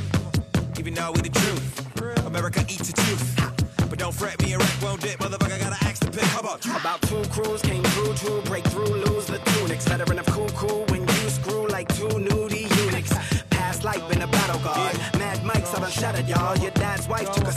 [0.78, 3.88] Even though we the truth, America eats the truth.
[3.88, 6.22] But don't fret, me and Rack won't dip, motherfucker gotta axe to pick.
[6.22, 6.76] How about you?
[6.76, 9.86] About two crews came through to break through, lose the tunics.
[9.88, 13.12] Veteran of cool cool when you screw like two nudie eunuchs.
[13.50, 14.96] Past life been a battle guard.
[15.18, 16.56] Mad Mike's I done shattered y'all.
[16.58, 17.52] Your dad's wife took a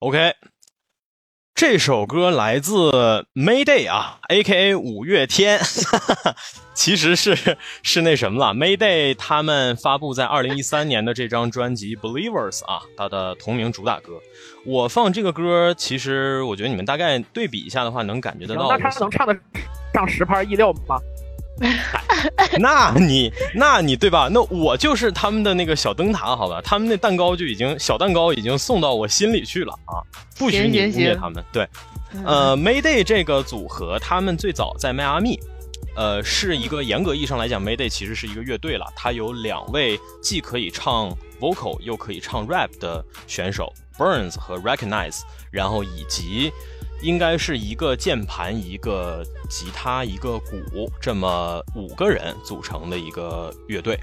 [0.00, 0.34] OK，
[1.54, 2.72] 这首歌来自
[3.34, 5.60] Mayday 啊，A.K.A 五月天，
[6.72, 14.18] 其实是是那什么了，Mayday 他们发布在二零一三年的这张专辑 Believers 啊，它的同名主打歌。
[14.64, 19.38] 我放这个歌，其实我觉得你们大概对比一下的话，能感觉得到那他能唱得
[19.92, 20.98] 上十拍一六吗？
[22.58, 24.28] 那你，那你对吧？
[24.32, 26.60] 那我就是他们的那个小灯塔，好吧？
[26.64, 30.00] 他们那蛋糕就已经小蛋糕已经送到我心里去了啊！
[30.38, 31.44] 不许你污蔑他们。
[31.52, 31.68] 对，
[32.24, 35.38] 呃，Mayday 这个组合，他们最早在迈阿密，
[35.94, 38.86] 呃，是一个严格意义上来讲，Mayday 其实是一个乐队了。
[38.96, 45.20] 它有两位既可以唱 vocal 又可以唱 rap 的选手，Burns 和 Recognize，
[45.50, 46.50] 然后以及。
[47.02, 53.98] 应该是一个键盘、一个吉他、一个鼓，这么五个人组成的一个乐队。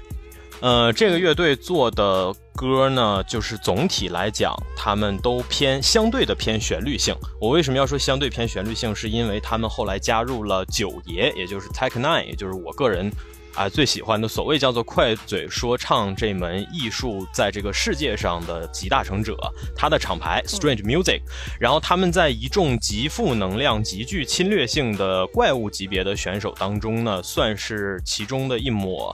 [0.60, 7.14] 呃，这个乐队做的歌呢，就是总体来讲，他们都偏相对的偏旋律性。
[7.40, 8.92] 我为什么要说相对偏旋律性？
[8.92, 13.12] 是因为他们后来加入了九爷，也就是 Tech Nine，也就是我个人。
[13.58, 19.36] 啊，最喜欢的所谓叫做快嘴说唱这门艺术，在这个世界上的集大成者，
[19.74, 21.20] 他的厂牌 Strange Music，
[21.58, 29.12] 然后他们在一众极负能量、极具侵略性的怪物级别的选手当中呢，算是其中的一抹。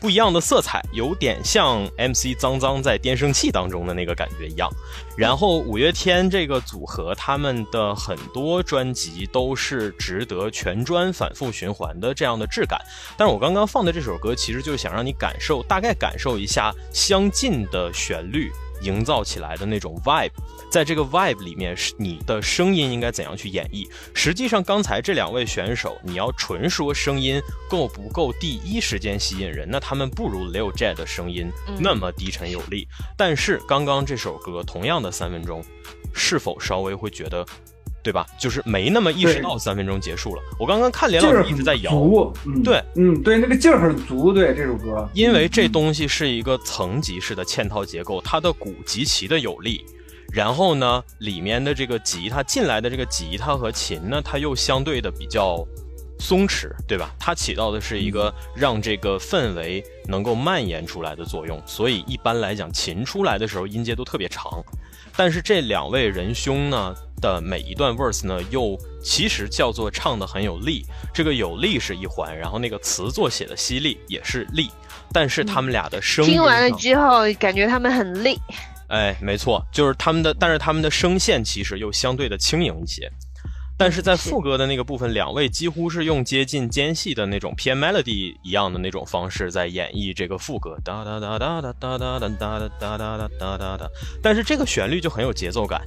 [0.00, 4.70] 不一样的色彩，有点像 MC 脏脏在电声器当中的那个感觉一样。
[5.16, 12.80] 然后五月天这个组合，他们的很多专辑都是值得全专反复循环的这样的质感。
[13.16, 18.50] 但是我刚刚放的这首歌，其实就是想让你感受，大概感受一下相近的旋律。
[18.82, 20.30] 营造起来的那种 vibe，
[20.70, 23.88] 在这个 vibe 里面，是你的声音应该怎样去演绎？
[24.14, 32.86] 实际上，刚才这两位选手，你要纯说声音够不够第一时间吸引人，那他们不如 Lil Jet 的声音那么低沉有力。
[33.16, 35.62] 但是刚刚这首歌同样的三分钟，
[36.14, 37.44] 是否稍微会觉得？
[38.02, 38.26] 对吧？
[38.38, 40.40] 就是没那么意识到三分钟结束了。
[40.58, 41.92] 我刚刚看连老师一直在摇，
[42.46, 44.32] 嗯，对，嗯，对，那个劲儿很足。
[44.32, 49.84] 对这首歌，因为这东西是一个层级式的嵌套结构，它的鼓极其的有力。
[50.32, 55.66] 然后呢，里面的这个吉他进来的这个吉他和琴呢，它又相对的比较
[56.18, 57.10] 松弛，对吧？
[57.18, 61.60] 它起到的是一个让这个氛围能够蔓延出来的作用。
[61.66, 64.62] 所以一般来讲，琴出来的时候音阶都特别长。
[65.16, 70.84] 但是这两位仁兄呢的每一段 verse 呢，又其实叫做唱的很有力。
[71.12, 74.70] 这个有力是一环，然后那个词作写的犀利也是力。
[75.12, 78.38] 但是他们俩的声音听完了之后，感觉他们很累。
[78.90, 83.10] 哎，没错，就是他们的，但是他们的声线其实又相对的轻盈一些。
[83.80, 93.90] 但是在副歌的那个部分，两位几乎是用接近间隙的那种偏 melody 一样的那种方式在演绎这个副歌，哒哒哒哒哒哒哒哒哒哒哒哒哒哒哒。
[94.22, 95.80] 但是这个旋律就很有节奏感，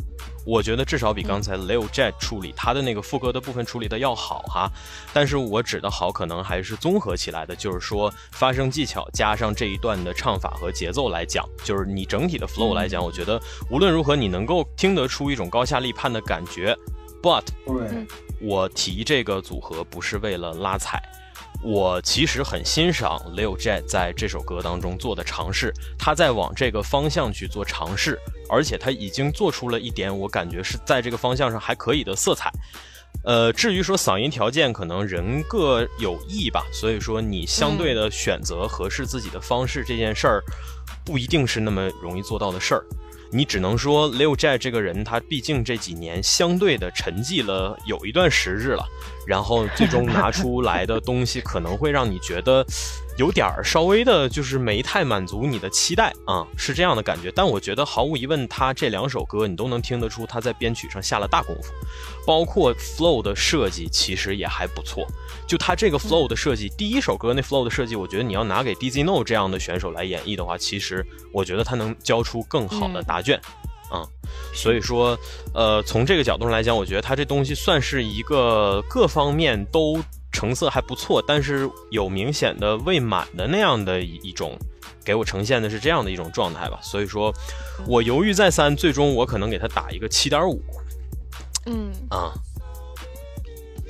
[0.43, 4.67] 我觉得至少比刚才 Leo Jet 处理他的那个副歌的部分处理的要好哈。
[5.13, 13.39] 但是我指的好，可能还是综合起来的，就是说发声技巧加上这一段的唱法和节奏来讲，就是你整体的 flow 来讲，我觉得
[13.69, 16.75] 无论如何你能够听得出一种高下立判的感觉。
[17.23, 17.45] But，
[18.41, 21.01] 我提这个组合不是为了拉踩，
[21.63, 28.19] 我其实很欣赏 Lil Jet 在这首歌当中做的尝试，他在往这个方向去做尝试，
[28.49, 32.51] 而且他已经做出了一点我感觉是在这个方向上还可以的色彩。
[33.23, 40.43] 呃，至于说嗓音条件，可能人各有异吧，所以说你相对的选择合适自己的方式这件事儿，
[41.05, 42.83] 不一定是那么容易做到的事儿。
[43.33, 48.85] 你只能说 Leo j 这个人，他毕竟这几年相对的沉寂了有一段时日了，
[49.25, 52.65] 然后最终拿出来的东西可能会让你觉得
[53.17, 57.31] 有点儿稍微的，就是没太满足你的期待啊、是这样的感觉。
[57.35, 61.71] 但我觉得毫无疑问，他这两首歌你都能听得出他在编曲上下了大功夫，
[62.25, 65.05] 包括 flow 的设计其实也还不错。
[65.45, 73.39] 就他这个 flow 的设计，第一首歌那 flow 的设计，我觉得你要拿给 DZ No 这样的选手来演绎的话，其实我觉得他能交出更好的答卷。
[73.45, 73.62] 嗯，
[74.53, 75.17] 所以说，
[75.53, 79.99] 呃，从这个角度上来讲，我觉得他这东西算是一个各方面都
[80.31, 84.57] 成色还不错，但是有明显的未满的那样的一一种，
[85.03, 86.79] 给我呈现的是这样的一种状态吧。
[86.81, 87.33] 所以说，
[87.87, 90.61] 我犹豫再三，最终我可能给他打一个七点五
[91.65, 92.33] 嗯，啊。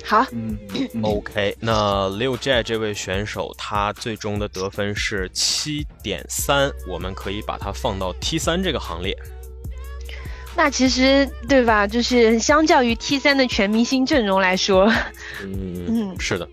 [0.06, 0.58] 好，嗯
[1.02, 9.16] OK，那 Liu Jie 这位选手，他最终的得分是七点三，我们可以把它放到 T 三这个行列。
[10.56, 11.86] 那其实对吧？
[11.86, 14.86] 就是相较于 T 三的全明星阵容来说，
[15.42, 15.84] 嗯，
[16.14, 16.48] 嗯，是的，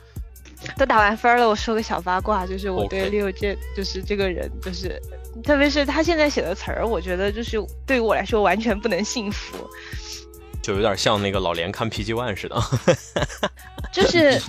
[0.76, 1.48] 都打完分了。
[1.48, 5.00] 我说个小八卦，就是我对六这就是这个人，就是
[5.42, 7.56] 特别是他现在写的词儿，我觉得就是
[7.86, 9.56] 对于我来说完全不能信服。
[10.60, 12.62] 就有点像那个老连看 PG One 似的。
[13.92, 14.40] 就是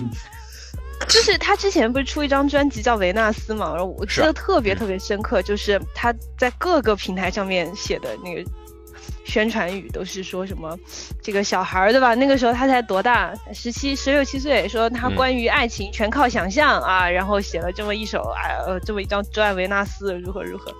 [1.08, 8.48] 就是他之前不是出一张专辑叫《维纳斯》嘛，然后我记得特别特别深刻，就是他在各个平台上面写的那个
[9.24, 10.78] 宣传语都是说什么
[11.22, 12.14] 这个小孩儿对吧？
[12.14, 20.70] 那个时候他才多大，十七、十六七岁，说他嗯关于爱情全靠想象啊，然后写了这么一首啊呃这么一张专爱维纳斯如何如何，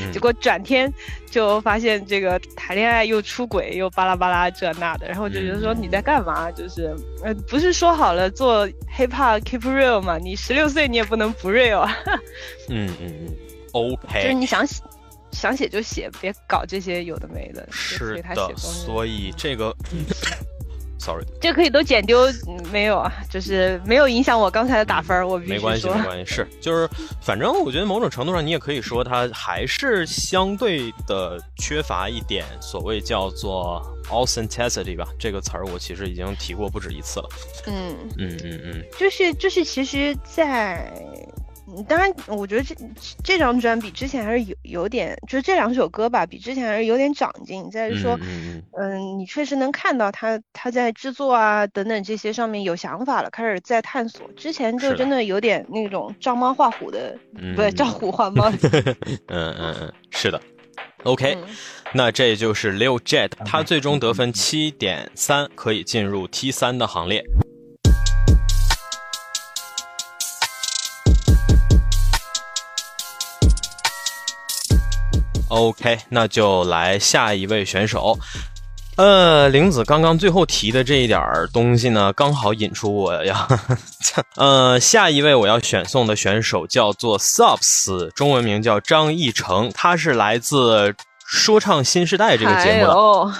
[0.00, 0.92] 嗯结果转天
[1.30, 6.50] 就发现这个谈恋爱又出轨又巴拉巴拉这那的，然后就觉得说嗯你在干嘛？
[6.50, 10.18] 就是呃不是说好了做 hip hop keep real 吗？
[10.18, 11.96] 你十六岁你也不能不 real 啊，
[12.68, 13.34] 嗯嗯嗯
[13.72, 14.82] ，OK，就是你想写
[15.32, 17.66] 想写就写，别搞这些有的没的。
[17.70, 19.74] 是的，所以这个，
[20.98, 26.88] sorry，这可以都剪丢，嗯没有啊，就是没有影响我刚才的打分儿，我没关系，没关系，是就是，
[27.20, 35.08] 反正我觉得某种程度上，你也可以说它还是相对的缺乏一点所谓叫做 authenticity 吧。
[35.18, 37.28] 这个词儿我其实已经提过不止一次了。
[37.66, 37.96] 嗯。
[38.18, 41.11] 嗯嗯嗯，就是就是，其实在，嗯
[41.88, 42.74] 当然，我觉得这
[43.22, 47.70] 这张专比之前还是有有点，就是这两首歌吧，比之前还是有点长进。
[47.70, 48.22] 再是说，嗯
[48.56, 54.28] 嗯嗯，你确实能看到他他在制作啊等等这些上面有想法了，开始在探索。
[54.36, 58.50] 之前就真的有点那种照猫画虎的，嗯，不是照虎画猫。
[59.28, 60.40] 嗯嗯嗯，是的。
[61.04, 61.44] OK，、嗯
[61.94, 67.22] 那这就是 Lil Jet，他最终得分七点三，可以进入 T 三的行列。
[75.52, 78.18] OK，那就来下一位选手。
[78.96, 81.20] 呃，玲子刚刚最后提的这一点
[81.52, 83.48] 东西呢，刚好引出我要，
[84.36, 90.88] 呃，下一位我要选送的选手叫做 Subs，中文名叫张艺成，他是来自
[91.26, 93.34] 《说唱新时代》这个节目的。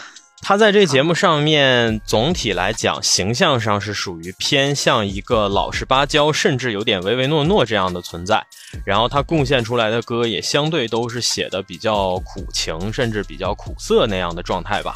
[0.44, 8.44] 他在这节目上面总体来讲，形象上是属于偏向一个老实巴交，甚至有点唯唯诺诺这样的存在。
[8.84, 14.92] 然后他贡献出来的歌也相对都是写的比较苦情，甚至比较苦涩那样的状态吧。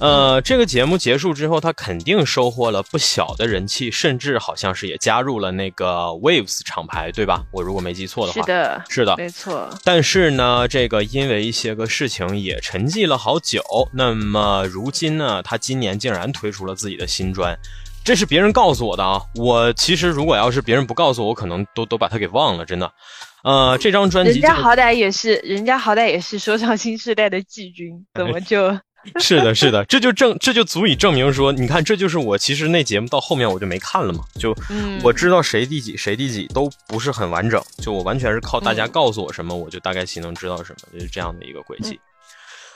[0.00, 7.44] 呃，这个节目结束之后，他肯定收获了不小的人气，甚至好像是也加入了那个 Waves 厂牌，对吧？
[7.52, 9.68] 我如果没记错的话，是的，是的，没错。
[9.84, 13.62] 但是呢，这个因为一些个事情也沉寂了好久。
[13.92, 17.54] 那么如今呢，他今年竟然推出了自己的新专，
[18.02, 19.20] 这是别人告诉我的啊。
[19.34, 22.90] 我其实如果要是别人不告诉我，我可能都都把他给忘了，真的。
[23.44, 28.78] 呃，这张专辑就人家好歹也是，人家好歹也是说唱新时代的季军， 怎么就？
[29.18, 41.98] 是的，是的，这就证这就足以证明说，你看，这就是我其实那节目到后面我就没看了嘛，就嗯我知道谁第几谁第几都不是很完整，就我完全是靠大家嗯告诉我什么，我就大概其能知道什么，就是这样的一个轨迹。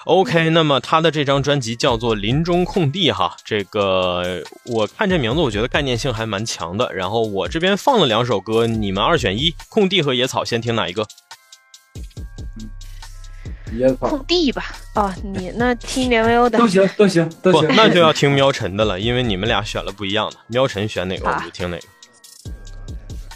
[0.06, 6.92] OK，那么他的这张专辑叫做《林中空地》哈，这个我看这名字，我觉得概念性还蛮强的。
[6.94, 11.06] 然后我这边放了两首歌，你们二选一，空地和野草，先听哪一个？
[13.98, 14.64] 空地吧。
[14.94, 20.36] 哦，你那听连维欧的都行都行都行，，那就要听喵晨的了，因为你们俩选了不一样的。
[20.48, 21.84] 喵晨选哪个，我啊就听哪个。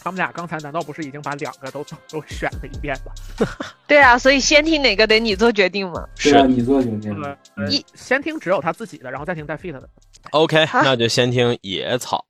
[0.00, 3.46] 他们俩刚才难道不是已经把两个都都选了一遍了？
[3.86, 6.06] 对啊，所以先听哪个得你做决定嘛。
[6.16, 7.36] 是啊，是你做决定。
[7.68, 9.88] 一先听只有他自己的，然后再听带 fit 的。
[10.30, 12.24] OK，好那就先听野草。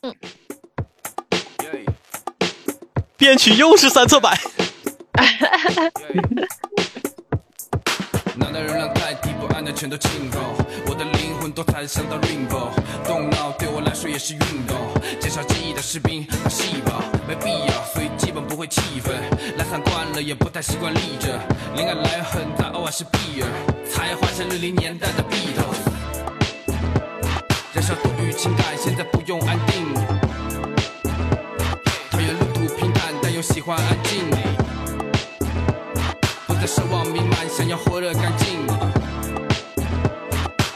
[0.00, 0.14] 嗯，
[3.18, 4.06] 编曲又是三
[5.58, 5.90] 侧摆。
[9.64, 10.40] 的全都清空。
[10.86, 12.68] 我的灵魂多彩像道 rainbow，
[13.04, 14.76] 动脑对我来说也是运动。
[15.18, 19.14] 减少记忆的士兵和细胞，没必要，所以基本不会气愤。
[19.56, 21.40] 懒散惯了，也不太习惯立着。
[21.74, 23.46] 灵感来很大，偶尔是 beer，
[23.90, 25.80] 才华像六零年代的 Beatles。
[27.72, 29.94] 燃烧多余情感，现在不用安定。
[32.10, 34.63] 讨厌路途平坦，但又喜欢安静。
[36.66, 38.66] 奢望弥漫，想要活得干净。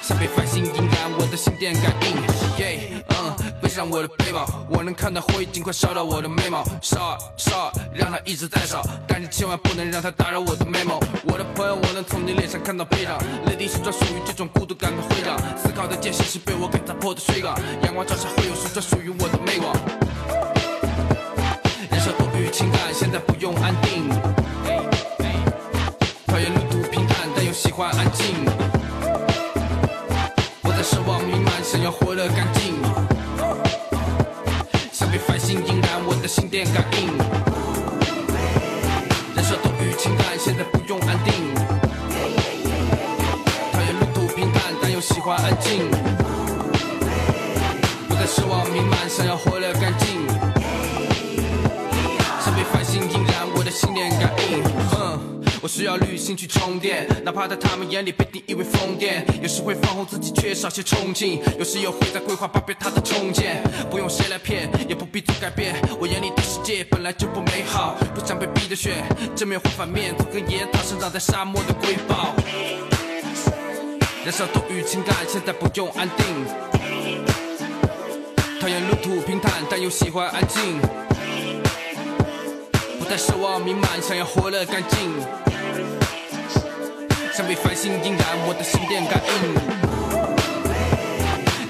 [0.02, 2.16] 像被繁星引燃，我的心电感应。
[2.58, 6.62] 耶，嗯，背上我的背包，我能看到火已经快烧到我的眉毛。
[6.82, 10.98] 烧啊烧啊，让它一直在烧，但你千万不能让它打扰我的美梦。
[11.24, 15.38] 我的朋友，我能从你脸上看到悲伤，泪滴是专属于这种孤独感的徽章。
[15.56, 19.74] 思考的间隙是被我给砸破的水缸，阳光照射会有是专属于我的媚光。
[21.90, 24.37] 燃烧多余情感，现在不用安定。
[27.58, 28.44] 喜欢安静。
[30.62, 32.76] 不再奢望弥漫，想要活得干净。
[34.92, 37.18] 像被繁星引燃，我的心电感应。
[39.34, 41.34] 燃烧多余情感，现在不用安定。
[43.72, 45.90] 讨厌路途平淡，但又喜欢安静。
[48.08, 50.07] 不再奢望弥漫，想要活得干净。
[55.60, 59.24] 我需要旅行去充电，哪怕在他们眼里被定义为疯癫。
[59.42, 63.60] 有时会放纵自己，缺少些冲劲；有时又会在规划八别他的重建。
[63.90, 65.74] 不用谁来骗，也不必做改变。
[65.98, 69.04] 我眼里的世界本来就不美好，不想被逼着选，
[69.34, 72.34] 正面或反面，做根烟草生长在沙漠的瑰宝。
[74.24, 76.26] 燃烧多余情感，现在不用安定。
[78.60, 80.78] 讨厌路途平坦，但又喜欢安静。
[82.98, 85.47] 不再奢望弥漫，想要活得干净。
[87.38, 89.54] 像被繁星引燃，我的心电感应。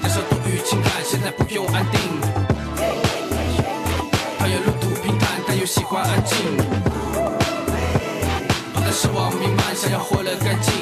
[0.01, 2.01] 燃烧多余情感，现在不用安定。
[4.39, 6.39] 讨厌路途平坦，但又喜欢安静。
[8.73, 10.73] 不再奢望弥漫，想要活得干净。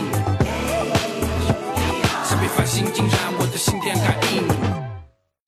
[2.22, 4.46] 像被繁星引燃，我的心电感应。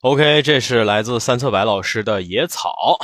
[0.01, 2.97] OK，这是来自三侧白老师的《野草》。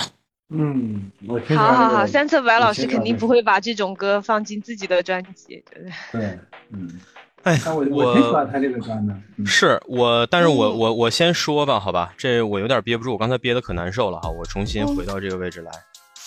[0.49, 5.63] 嗯，我听好好好，三三侧白老师肯定不会把这种歌放进自己的专辑。
[5.71, 6.39] 对对，
[6.71, 6.99] 嗯，
[7.43, 15.71] 哎，我我我挺喜欢他这个歌的，嗯是我，但是我我我先说吧，好吧，这我有点憋不住，我刚才憋的可难受了哈，我重新回到这个位置来。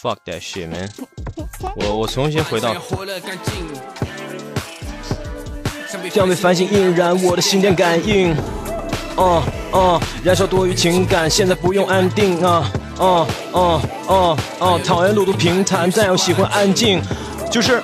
[0.01, 0.89] Fuck that shit, man！
[1.77, 2.73] 我我重新回到
[5.89, 8.35] 想要被繁星印染，我的心电感应。
[9.19, 9.43] 哦
[9.73, 12.71] 哦，燃烧多余情感，现在不用安定啊！
[12.99, 17.01] 哦哦哦哦，讨厌路途平坦，但又喜欢安静。
[17.51, 17.83] 就是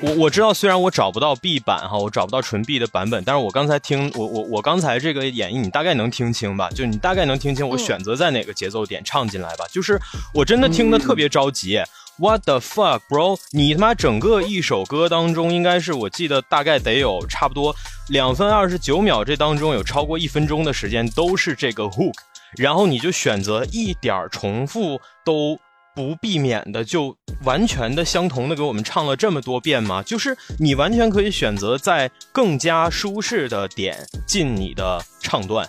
[0.00, 6.68] 我我知道，虽然我找不到 B 版哈，我找不到纯 B 的版本，但是我刚才听我我我刚才这个演绎，你大概能听清吧？
[6.74, 9.64] 就你大概能听清我选择在哪个节奏点唱进来吧？
[9.70, 10.00] 就是
[10.34, 11.80] 我真的听得特别着急。
[12.20, 13.38] What the fuck, bro？
[13.52, 17.74] 你他妈整个一首歌当中，应该是我记得大概得有差不多
[18.10, 22.12] 两分二十九秒，这当中有超过一分钟的时间都是这个 hook，
[22.58, 25.58] 然后你就选择一点重复都
[25.94, 30.02] 不避免的，就完全的相同的给我们唱了这么多遍吗？
[30.02, 33.96] 就是你完全可以选择在更加舒适的点
[34.26, 35.66] 进你的唱段，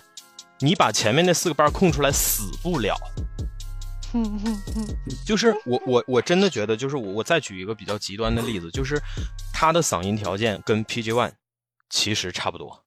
[0.58, 2.94] 你把前面那四个班空出来死不了。
[5.26, 9.00] 就是我我我真的觉得，就是我我再举一个比较极端的例子，就是
[9.52, 11.32] 他的嗓音条件跟 PG One
[11.88, 12.84] 其实差不多，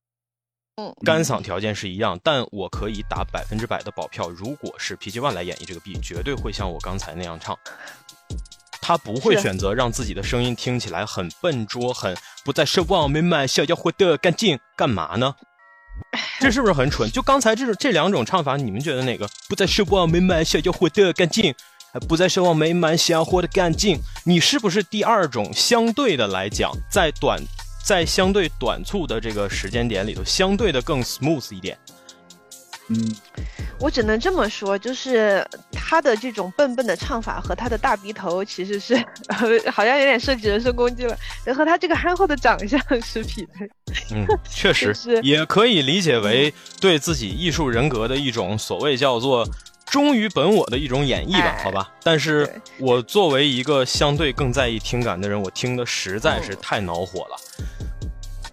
[0.76, 7.58] 嗯，干嗓条件是一样，但我可以打百分之百的保票，如果是 PG One 来演绎这个 B，绝对会像我刚才那样唱。
[8.82, 15.36] 他不会选择让自己的声音听起来很笨拙，很不再奢望美满，想要活得干净，干嘛呢？
[16.40, 17.10] 这是不是很蠢？
[17.12, 21.54] 就刚才这种这两种唱法，你们觉得哪个不再奢望美满，想要活得干净？
[22.08, 24.00] 不再奢望美满，想要活得干净。
[24.26, 27.42] 你是不是第二种相对的来讲，在短
[27.84, 31.78] 在相对短促的这个时间点里头，相对的更 smooth 一点？
[32.88, 33.16] 嗯，
[33.80, 38.96] 我只能这么说，就是他的这种笨笨的唱法和他的大鼻头其实是，
[39.72, 41.18] 好像有点涉及人身攻击了，
[41.56, 43.66] 和他这个憨厚的长相是匹配。
[44.14, 49.48] 嗯，确实就是也可以理解为对自己艺术人格的一种所谓叫做
[49.86, 51.92] 忠于本我的一种演绎吧，哎好吧。
[52.04, 57.38] 但是我作为一个相对更在意听感的人，我听的实在是太恼火了。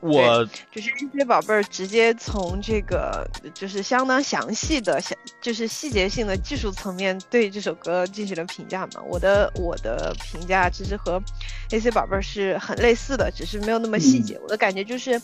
[0.02, 3.24] 我就是 AC 宝贝儿直接从这个
[3.54, 9.02] 就是相当详细的、详就是细节性的技术层面对这首歌进行了评价嘛。
[9.06, 11.22] 我的我的评价其实和
[11.70, 14.36] AC 宝贝儿是很类似的，只是没有那么细节。
[14.42, 15.22] 我的感觉就是，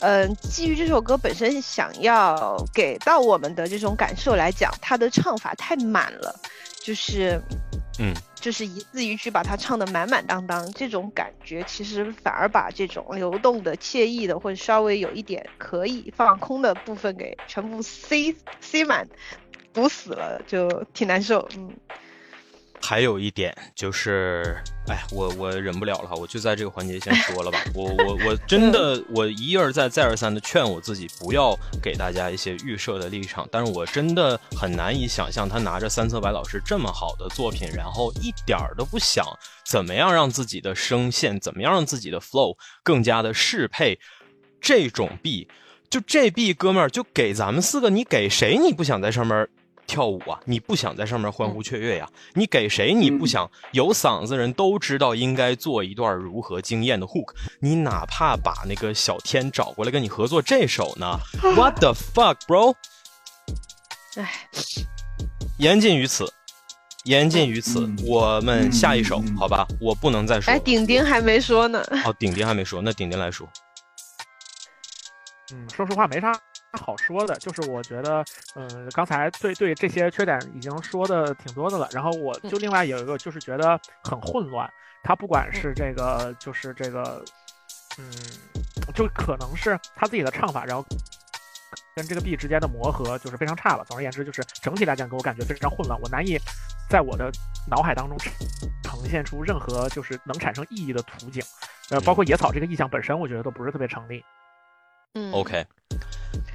[0.00, 6.34] 嗯、基于这首歌本身想要给到我们的这种感受来讲，它的唱法太满了，
[6.86, 7.40] 就是
[7.98, 8.14] 嗯。
[8.38, 19.08] 就是一字一句把它唱得满满当当，这种感觉其实反而把这种流动的、惬意的，或者稍微有一点可以放空的部分给全部塞塞满，
[19.72, 21.48] 堵死了，就挺难受。
[21.56, 21.74] 嗯，
[22.80, 24.56] 还有一点就是，
[24.88, 27.58] 哎，我我忍不了了哈，我就在这个环节先说了吧。
[27.74, 39.26] 我我我真的我一而再再而三的劝我自己不要给大家一些预设的立场，但是我真的很难以想象他拿着三色白老师这么好的作品，然后一点儿都不想
[39.64, 43.98] 怎么样让自己的声线，怎么样让自己的 flow 更加的适配
[44.60, 45.48] 这种 B。
[45.88, 49.48] 就这 B 哥们儿，就给咱们四个，你给谁你不想在上面
[49.86, 50.40] 跳舞啊？
[50.44, 52.08] 你不想在上面欢呼雀跃呀？
[52.34, 53.50] 你给谁你不想？
[53.72, 61.18] 有嗓子人都知道应该做一段如何惊艳的 hook，你哪怕把那个小天找过来跟你合作这首呢
[61.54, 62.74] ？What the fuck, bro？
[64.16, 64.48] 唉，
[65.58, 66.32] 言尽于此，
[67.04, 67.86] 言尽于此。
[67.86, 69.66] 嗯我们下一首，嗯好吧？
[69.80, 70.60] 我不能再说哎，了。
[70.62, 71.84] 顶顶还没说呢。
[72.04, 73.48] 哦，顶顶还没说，那顶顶来说。
[75.52, 76.32] 嗯，说实话没啥
[76.76, 78.24] 好说的，就是我觉得，
[78.54, 81.88] 嗯，刚才对对这些缺点已经说的挺多的了。
[81.92, 84.70] 然后我就另外有一个就是觉得很混乱，
[85.02, 87.24] 他不管是这个就是这个，
[87.98, 88.10] 嗯，
[88.94, 90.84] 就可能是他自己的唱法，然后。
[91.94, 93.82] 跟这个 B 之间的磨合就是非常差了。
[93.86, 96.38] 总而言之，就是整体来讲给我感觉非常混乱，我难以
[96.90, 97.32] 在我的
[97.66, 98.18] 脑海当中
[98.82, 101.42] 呈现出任何就是能产生意义的图景。
[101.88, 104.22] 呃，包括野草这个意象本身，我觉得都不是特别成立。
[105.14, 105.66] 嗯 OK，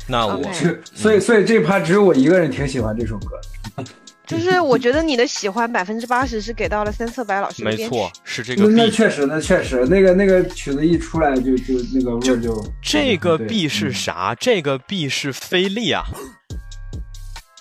[0.07, 3.39] 那我是，所以所以这趴只有我一个人挺喜欢这首歌
[3.75, 3.83] 的。
[4.27, 7.65] 就是我觉得你的喜欢百分之八十是给到了三色白老师。
[7.65, 14.33] 没错，是这个那确实，那确实，那个那个曲子一出来就就那个味儿就这个 B 是啥？
[14.39, 16.05] 这个 B 是菲利啊。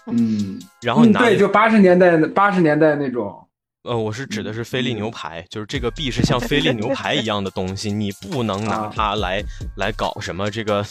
[0.06, 3.34] 嗯，然后你拿嗯对，就八十年代八十年代那种，
[3.82, 9.42] 呃，我是指的是菲力牛排，就是这个 B 是像菲力牛排一样的东西，你不能拿啊它来
[9.76, 10.86] 来搞什么这个。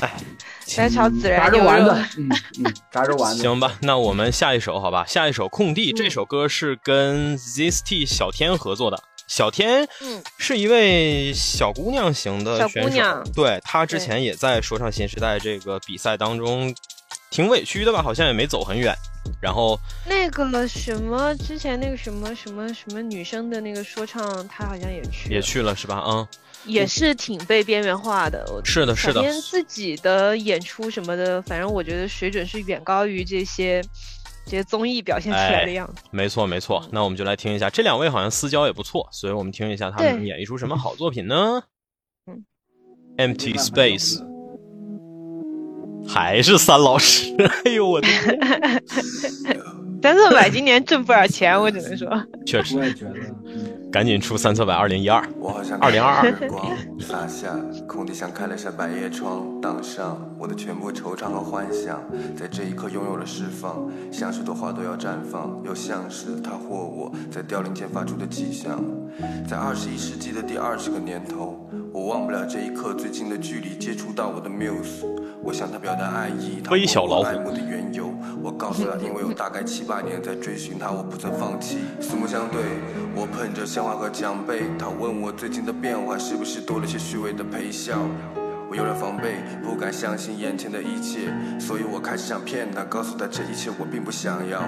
[0.00, 0.12] 哎，
[0.78, 2.28] 来炒孜炸然牛肉肉丸子，，嗯
[2.64, 8.98] 嗯，炸肉丸子，行吧，那我们下一首好吧，下一首《空地》这首歌是跟 ZST 小天合作的。
[9.28, 16.74] 小天嗯是一位小姑娘型的选手，姑娘对她之前也在说唱新时代这个比赛当中
[17.30, 18.94] 挺委屈的吧，好像也没走很远。
[19.40, 26.02] 然后那个什么之前那个什么什么什么女生的那个说唱，她好像也去了也去了是吧？
[26.06, 26.26] 嗯，
[26.64, 28.44] 也是挺被边缘化的。
[28.52, 33.82] 我是的，是的小，天自己的演出什么的，反正我觉得水准是远高于这些
[34.44, 36.02] 这些综艺表现出来的样子。
[36.10, 36.86] 没错，没错。
[36.92, 41.62] 那我们就来听一下，这两位好像私交也不错，所以我们听一下他们演绎出什么好作品呢？
[42.26, 42.44] 嗯
[43.16, 44.20] ，Empty Space，
[46.12, 47.34] 还是三老师。
[47.64, 48.38] 哎呦我的天，
[50.02, 52.08] 三色百今年挣不少钱，我只能说。
[52.44, 53.14] 确实我，也觉得，
[53.46, 55.22] 嗯赶紧出三色版二零一二。
[55.38, 56.66] 我好像2022看到日光
[56.98, 57.54] 洒下，
[57.86, 62.02] 空地像开了扇百叶窗，挡上我的全部惆怅和幻想。
[62.34, 68.82] 在这一刻拥有了释放，像是朵花朵要绽放，又像是他或我在凋零前发出的迹象。
[69.46, 75.06] 在二十一世纪的第二十个年头，我忘不了这一刻最近的距离接触到我的 muse。
[75.42, 78.14] 我向他表达爱意，他微小老虎问我爱慕的缘由。
[78.42, 81.80] 我告诉他，因为有大概七八年在追寻他，我不曾放弃。
[82.00, 82.62] 四目相对，
[83.14, 84.62] 我捧着鲜花和奖杯。
[84.78, 87.98] 他问我最近的变化是不是多了些虚伪的陪笑。
[88.70, 91.28] 我有了防备，不敢相信眼前的一切，
[91.60, 94.62] 所以我开始想骗他，告诉他这一切我并不想要。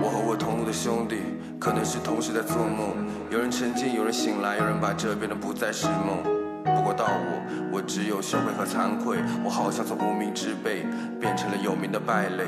[0.00, 1.16] 我和我同路的兄弟，
[1.58, 2.96] 可能是同时在做梦，
[3.30, 6.37] 有人沉浸，有人醒来，有人把这变得不再是梦。
[6.74, 10.86] 不过到我，我只有羞愧和惭愧，我好像从无名之辈
[11.20, 12.44] 变成了有名的败类。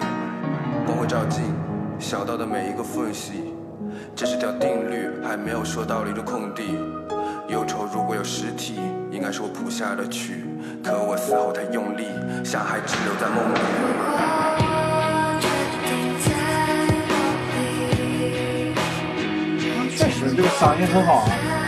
[0.87, 1.45] 光会照进
[1.99, 3.53] 小道的每一个缝隙，
[4.14, 6.79] 这是条定律，还没有说道理的空地。
[7.49, 10.45] 忧愁如果有实体，应该是我谱下的曲，
[10.85, 12.05] 可我死后太用力，
[12.45, 13.59] 像还只留在梦里。
[19.97, 21.60] 确实这个嗓音很好啊。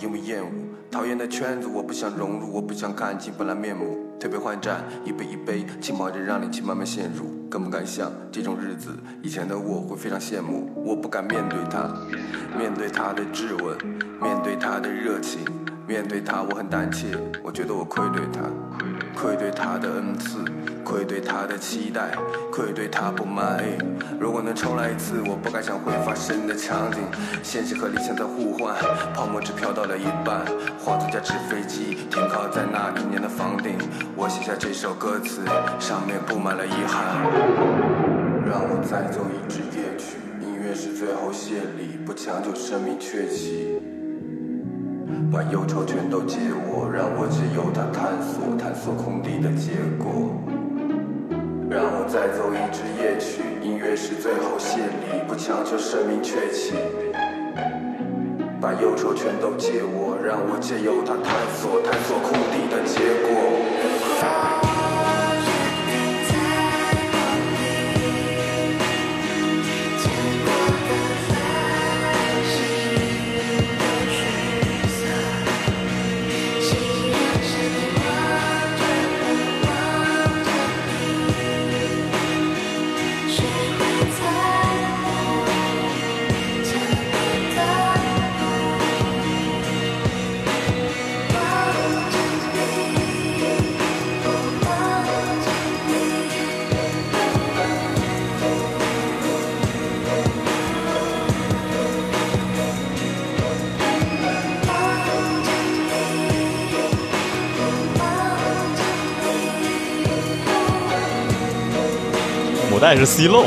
[0.00, 0.50] 因为厌恶。
[0.90, 4.06] 讨厌的圈子，我不想融入，我不想看清本来面目。
[4.18, 7.26] 推杯换盏，一杯一杯，轻抱着让灵气慢慢陷入。
[7.48, 8.90] 更不敢想这种日子，
[9.22, 10.70] 以前的我会非常羡慕。
[10.74, 11.92] 我不敢面对他，
[12.56, 13.76] 面对他的质问，
[14.20, 15.40] 面对他的热情，
[15.90, 17.08] 面对他我很胆怯，
[17.42, 18.42] 我觉得我愧对他，
[19.20, 20.38] 愧对他的恩赐，
[20.84, 22.12] 愧对他的期待，
[22.52, 23.76] 愧对他不满意。
[24.20, 27.00] 如果能重来一次，我不敢想会发生的场景。
[27.42, 28.76] 现实和理想在互换，
[29.12, 30.46] 泡沫只飘到了一半，
[30.78, 33.76] 化作架纸飞机停靠在那一年的房顶。
[34.14, 35.42] 我写下这首歌词，
[35.80, 37.18] 上面布满了遗憾。
[38.46, 43.99] 让我再奏一支夜曲，音乐是最后谢礼，不强求生命鹊起。
[45.32, 50.34] 把忧愁全都借我，让我借由它探索，探索空地的结果。
[51.70, 56.74] 让我再奏一支夜曲，音乐是最后谢礼，不强求生命鹊起。
[58.60, 64.69] 把忧愁全都借我，让我借由它探索，探索空地的结果。
[112.80, 113.44] 带是 C 漏。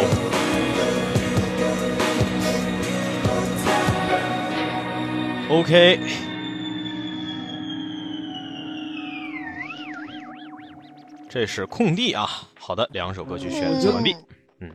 [5.49, 5.99] OK，
[11.27, 12.27] 这是空地啊。
[12.59, 14.15] 好的，两首歌曲选择完毕。
[14.59, 14.69] 嗯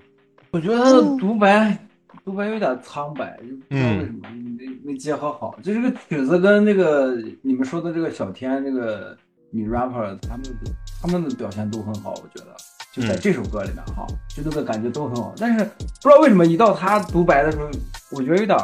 [0.51, 1.79] 我觉得他的独白，
[2.25, 3.39] 独白有点苍白，
[3.69, 4.29] 不知道为什么
[4.59, 5.55] 没没结合好。
[5.63, 9.17] 就这个曲子跟那个你们说的这个小天这个
[9.51, 12.57] 女 rapper，他们的他们的表现都很好，我觉得
[12.93, 15.35] 就在这首歌里面哈，就那个感觉都很好。
[15.39, 17.69] 但是不知道为什么一到他独白的时候，
[18.11, 18.59] 我觉得有点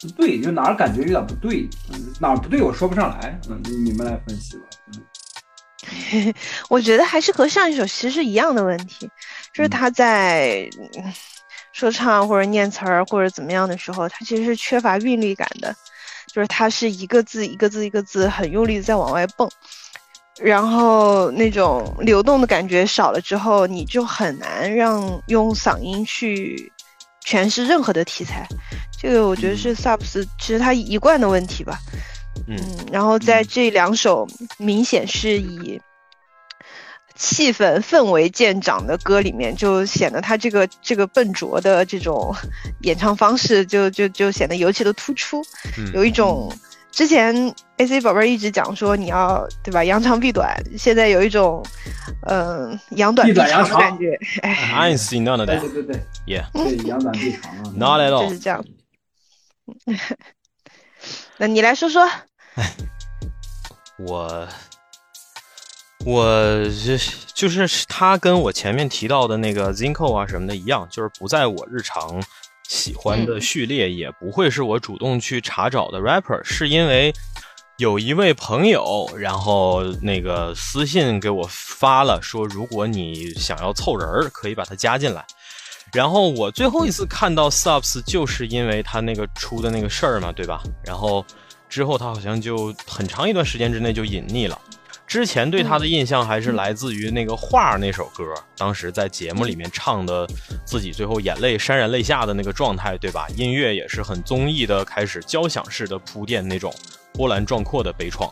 [0.00, 4.64] 不对，就哪儿感觉有点不对，嗯哪儿不对我说不上来，嗯，你们来分析吧。
[4.92, 5.02] 嗯。
[6.70, 9.08] 我觉得还是和上一首其实是一样的问题，
[9.52, 11.12] 就是他在嗯
[11.72, 15.74] 说唱或者念词儿或者怎么样的时候，他其实是缺乏韵律感的，
[16.32, 19.48] 就是他是一个字一个字一个字很用力的在往外蹦，
[20.40, 26.72] 然后那种流动的感觉少了之后，你就很难让用嗓音去
[27.24, 28.46] 诠释任何的题材，
[29.00, 31.78] 这个我觉得是萨普斯其实他一贯的问题吧。
[32.48, 32.56] 嗯。
[32.58, 34.26] 嗯，然后在这两首
[34.58, 35.80] 明显是以
[37.14, 42.34] 气氛氛围见长的歌里面，就显得他这个这个笨拙的这种
[42.82, 45.40] 演唱方式就就就显得尤其的突出，
[45.78, 45.92] 嗯。
[45.94, 46.52] 有一种
[46.94, 47.34] 之前
[47.78, 51.60] A C 宝贝儿一直讲说你要对吧扬长避短，现在有一种
[52.26, 55.60] 嗯、扬短避避长短扬长的感觉，哎，I ain't seen none of 对 that.
[55.60, 57.72] 对对对 Yeah, 对，扬短避长啊。
[57.74, 58.28] not at all.
[58.28, 58.64] 就是这样。
[61.36, 62.08] 那你来说说，
[63.98, 64.46] 我
[66.06, 66.24] 我
[66.84, 66.96] 这
[67.34, 72.22] 就是他跟我前面提到的那个 Zinco 啊什么的一样，就是不在我日常
[72.68, 77.12] 喜欢的序列，也不会是我主动去查找的 rapper，是因为
[77.78, 85.24] 有一位朋友，然后那个私信给我发了，说如果你想要凑人儿，可以把他加进来。
[85.92, 90.62] 然后我最后一次看到 Subs 就是因为他那个出的那个事儿嘛，对吧？
[90.84, 91.24] 然后
[91.68, 94.60] 之后他好像就很长一段时间之内就隐匿了。
[95.14, 98.24] 之前对他的印象还是来自于那个画那首歌，
[98.56, 100.26] 当时在节目里面唱的
[100.64, 103.28] 自己最后眼泪潸然泪下的那个状态，对吧？
[103.36, 106.74] 音乐也是很综艺的，开始交响式的铺垫那种
[107.12, 108.28] 波澜壮阔的悲怆。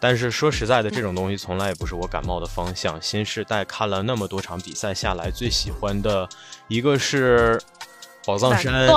[0.00, 2.98] 但是说实在的，这种东西从来也不是我感冒的方向。
[3.02, 6.26] 新时代看了那么多场比赛下来，最喜欢的
[6.68, 7.60] 一个是
[8.24, 8.88] 宝藏山，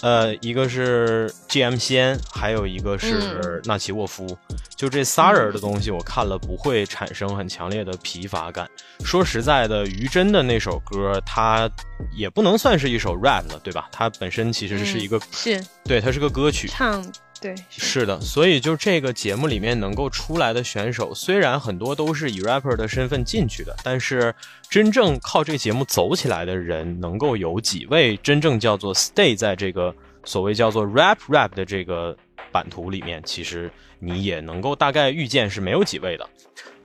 [0.00, 4.36] 呃，一个是 GM 仙，还有一个是纳奇沃夫。
[4.82, 8.68] 就这仨人的东西，我看了不会产生很强烈的疲乏感。
[9.04, 11.70] 说实在的，于真的那首歌，它
[12.12, 13.88] 也不能算是一首 rap 了，对吧？
[13.92, 16.66] 它本身其实是一个，是对，它是个歌曲。
[16.66, 17.00] 唱
[17.40, 24.34] 对是的，所以就这个节目里面能够出来的选手，虽然很多都是以 rapper 的身份进去的，但是
[24.68, 32.16] 真正靠这个节目走起来的人，能够有几位真正叫做 stay 在这个所谓叫做 rap rap 的这个
[32.52, 36.28] 版图里面，其实你也能够大概预见是没有几位的。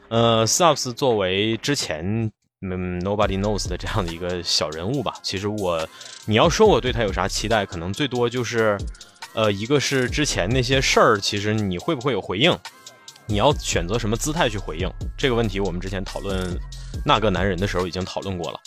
[0.10, 5.88] 呃 s u b s 作为之前嗯 Nobody Knows 的这样的一个小人物吧，其实我
[6.26, 8.78] 你要说我对他有啥期待，可能最多就是，
[9.34, 12.58] 呃，一个是之前那些事儿，其实你会不会有回应？
[13.26, 15.60] 你要选择什么姿态去回应这个问题？
[15.60, 16.58] 我们之前讨论
[17.06, 18.60] 那个男人的时候已经讨论过了。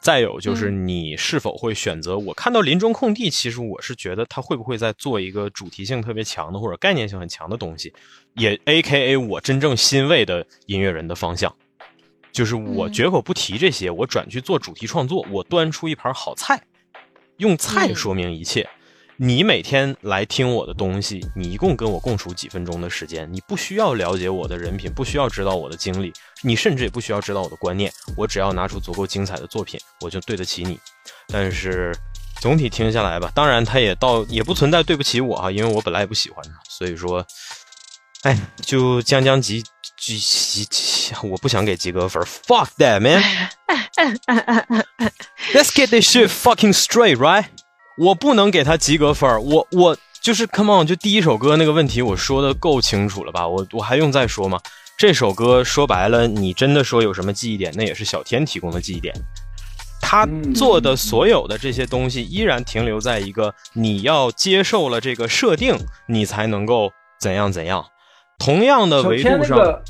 [0.00, 2.16] 再有就是你是否会选择？
[2.16, 7.92] 我看到林中空地，其实我是觉得他会不会在做一个主题性特别强的或者概念性很强的东西，
[8.34, 11.54] 也 A K A 我真正欣慰的音乐人的方向，
[12.32, 16.62] 就是我绝口不提这些，我转去做主题创作，我端出一盘好菜，
[17.36, 18.66] 用菜说明一切。
[19.22, 26.10] 你每天来听我的东西，你一共跟我共处几分钟的时间，你不需要了解我的人品，不需要知道我的经历，
[26.42, 30.78] 你甚至也不需要知道我的观念，我只要拿出足够精彩的作品，我就对得起你。
[31.28, 31.94] 但是
[32.40, 37.24] 总体听下来吧，当然他也到也不存在对不起我哈，因为我本来也不喜欢他，所以说，
[38.22, 39.62] 哎，就将将及
[39.98, 40.66] 及及，
[41.22, 43.22] 我不想给及格分，fuck that man。
[45.52, 47.44] Let's get this shit fucking straight, right?
[47.98, 53.46] 我不能给他及格分，我我就是 come on，就第一首歌那个问题我说的够清楚了吧？
[53.46, 54.58] 我我还用再说吗？
[55.00, 59.14] 这首歌说白了，你真的说有什么记忆点，那也是小天提供的记忆点。
[59.98, 65.74] 他做的所有的这些东西，依然停留在一个你要接受了这个设定，
[66.06, 67.82] 你才能够怎样怎样。
[68.38, 69.82] 同样的维度上，那个，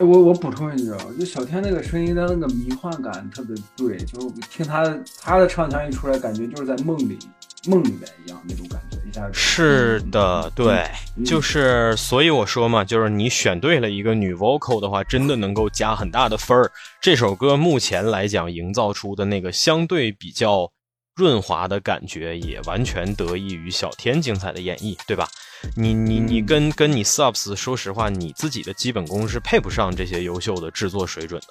[0.00, 4.84] 我我补充一句啊，就小天那个声音的那个迷幻感特别对，就是听他
[5.18, 7.18] 他的唱腔一出来，感觉就是在梦里
[7.66, 16.70] 梦里面一样那种感觉，一下子是的，对，嗯就是所以我说嘛，就是你选对了一个女 vocal 的话，真的能够加很大的分儿。
[17.00, 20.70] 这首歌目前来讲营造出的那个相对比较
[21.14, 25.28] 润滑的感觉，也完全得益于小天精彩的演绎，对吧？
[25.76, 31.46] 你你你跟跟你 subs，说实话，你自己的基本功是配不上这些优秀的制作水准的。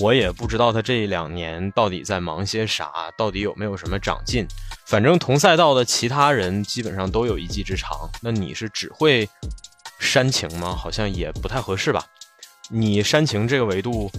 [0.00, 4.46] 我也不知道他这两年到底在忙些啥，到底有没有什么长进。
[4.86, 9.28] 反正同赛道的其他人基本上都有一技之长，那你是只会
[9.98, 10.74] 煽情吗？
[10.74, 12.04] 好像也不太合适吧。
[12.70, 14.10] 你煽情这个维度，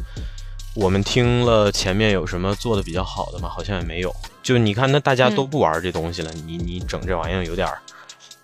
[0.75, 3.49] 我们听了前面有什么做的比较好的吗？
[3.49, 4.15] 好像也没有。
[4.43, 7.81] 就你看，那大家都不玩这东西了，你你整这玩意儿有点儿，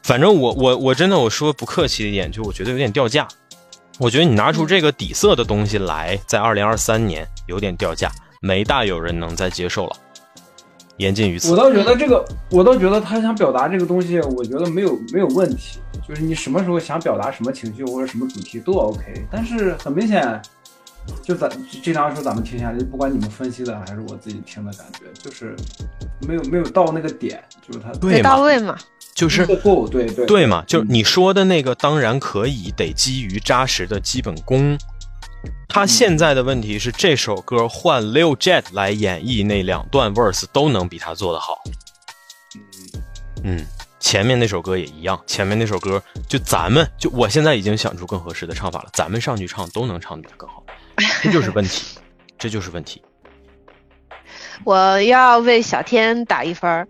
[0.02, 3.28] 反正我我我真的我说不客气一点，就我觉得有点掉价。
[4.00, 8.10] 我觉得你拿出这个底色的东西来，在二零二三年有点掉价，
[8.42, 9.96] 没大有人能再接受了。
[10.96, 11.58] 言尽于此我。
[11.58, 19.02] 倒觉得这个，我倒觉得他想表达这个东西，我觉得没有没有问题，就是你什么时候想表达什么情绪或者什么主题都 OK。
[19.30, 20.42] 但是很明显，
[21.22, 21.52] 就咱
[21.84, 25.58] 这两首咱们听下来，不管你们分析的还是我自己听的感觉，就是
[26.26, 28.78] 没有没有到那个点，就是他对没到位嘛。
[29.20, 34.78] 就是对对对嘛，就是你说的那个，当然可以，得基于扎实的基本功。
[35.68, 41.62] 他现在的问题是，这首歌换 Lil Jet 来演绎那两段 verse 都能比他做得好。
[43.44, 43.66] 嗯，
[44.00, 50.64] 前面那首歌也一样，前面那首歌就咱们就我现在已经想出更合适的唱法了，咱们上去唱都能唱得比他更好，
[51.22, 52.00] 这就是问题，
[52.40, 53.02] 这就是问题。
[54.64, 56.88] 我要为小天打一分儿。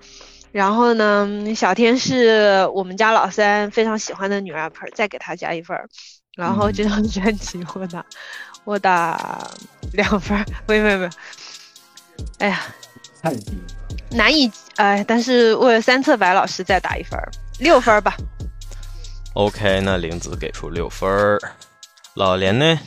[0.51, 5.87] 然后呢，小天是我们家老三非常喜欢的女 rapper，再给她加一分儿。
[6.35, 8.05] 然后这张专辑我打
[8.63, 9.47] 我打
[9.93, 11.09] 两分儿，没没没，
[12.39, 12.61] 哎呀，
[13.21, 13.61] 太低了。
[14.11, 17.29] 难以哎，但是为了三册白老师再打一分儿，
[17.59, 18.15] 六分儿吧。
[19.33, 21.39] OK，那玲子给出六分儿，
[22.15, 22.79] 老连呢？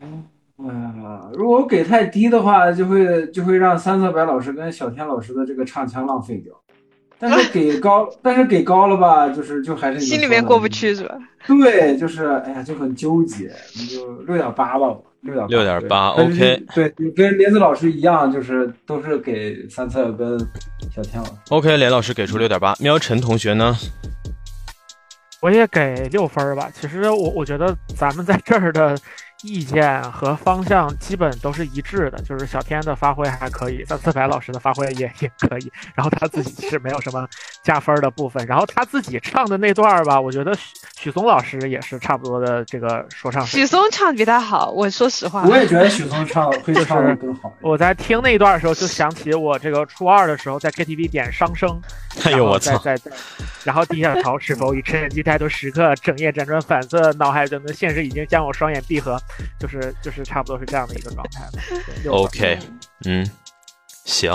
[0.00, 6.54] 哎呀，如果给太低的话，就会就会让三色白老师跟小天老师的这个唱腔浪费掉。
[7.20, 10.66] 但是给高， 但是给高了吧，就是就还是心里面过不。
[10.66, 11.16] 去是吧？
[11.46, 14.86] 对，就是哎呀，就很纠结，你就六点八吧，
[15.20, 20.38] 六点六点八 OK 对，你跟莲子老师一样，就是都是给三色跟
[20.94, 21.32] 小天老师。
[21.50, 23.76] OK，连老师给出六点八，喵晨同学呢？
[25.42, 26.70] 我也给六分儿吧。
[26.72, 28.96] 其实我我觉得咱们在这儿的
[29.42, 37.26] 意见和方向基本都是一致的，就是小天的发挥还可以，但自白老师的发挥也也可以，然后他自己是没有什么
[37.62, 40.62] 加分儿的部分，然后他自己唱的那段儿吧，我觉得许
[40.98, 45.42] 许嵩老师也是差不多的这个说唱许嵩唱得比他好，我说实话。
[45.44, 47.52] 我也觉得许嵩唱 会就是唱的更好。
[47.60, 51.80] 我在听那一段的时候，就想起我这个初二的时候在 KTV 点伤声，
[52.24, 52.76] 哎呦我操！
[52.78, 53.16] 在在在，
[53.64, 59.18] 然后低下头是否以趁机态度时刻整夜辗转反侧，脑海中的现实已经将我双眼闭合，
[59.58, 61.42] 就是就是差不多是这样的一个状态
[62.10, 62.58] OK，
[63.04, 63.28] 嗯，
[64.04, 64.32] 行。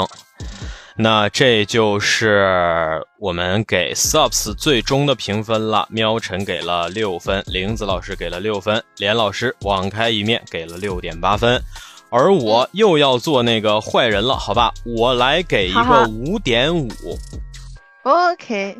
[0.97, 5.85] 那这就是我们给 Subs 最终的评分了。
[5.91, 11.61] 喵晨给了六分，玲子老师给了六分，连老师网开一面给了六点八分，
[12.09, 14.73] 而我又要做那个坏人了，好吧？
[14.85, 16.89] 我来给一个五点五。
[18.03, 18.77] OK，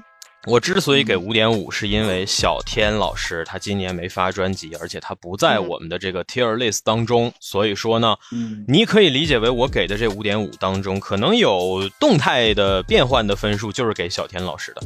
[0.48, 5.68] 我之所以给五点五，是因为小天老师他今年没发专辑，而且他不在嗯。
[5.68, 14.82] 我们的这个 tier list 当中，所以说呢，嗯，你可以理解为我给的这五点五当中，可能有动态的变换的分数，就是给小天老师的，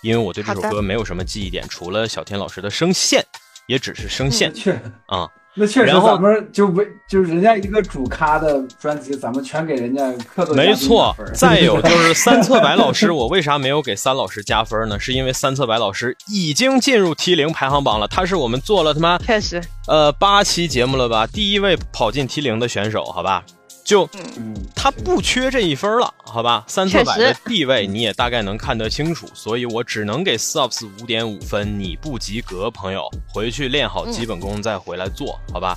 [0.00, 3.22] 因为我对这首歌没有什么记忆点，除了小天老师的声线，
[3.66, 4.72] 也只是声线确
[5.06, 14.98] 啊、那确实然后咱们就为就是人家一个主咖的专辑，咱们全给人家客座没错，再有就是三侧白老师，我为啥没有给三老师加分呢？
[14.98, 23.44] 是因为三侧白老师已经进入 T 零排行榜了，他是我们做了他妈确实，呃八期节目了吧，第一位跑进 T 零的选手，好吧？
[23.84, 26.64] 就嗯，他不缺这一分了，好吧？
[26.68, 35.76] 三四百的地位你也大概能看得清楚，所以我只能给 Subs 五点五分，你不及格，朋友，回去练好基本功再回来做，好吧？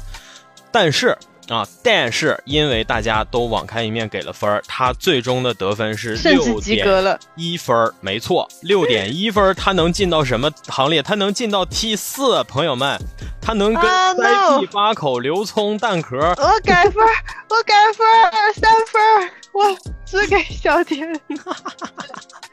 [0.72, 1.18] 但是
[1.48, 7.20] 啊，但是因为大家都网开一面给了分儿，他最终的得分是六点。
[7.36, 11.04] 一分儿，没错，六点一分儿，他能进到什么行列？
[11.04, 13.00] 他能进到 T 四，朋友们，
[13.42, 17.10] 他能跟啊塞 no 屁八口、刘聪、蛋壳我改分儿，
[17.50, 21.20] 我改分儿，三分儿，我只给小天。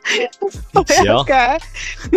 [0.75, 1.59] 我要行改，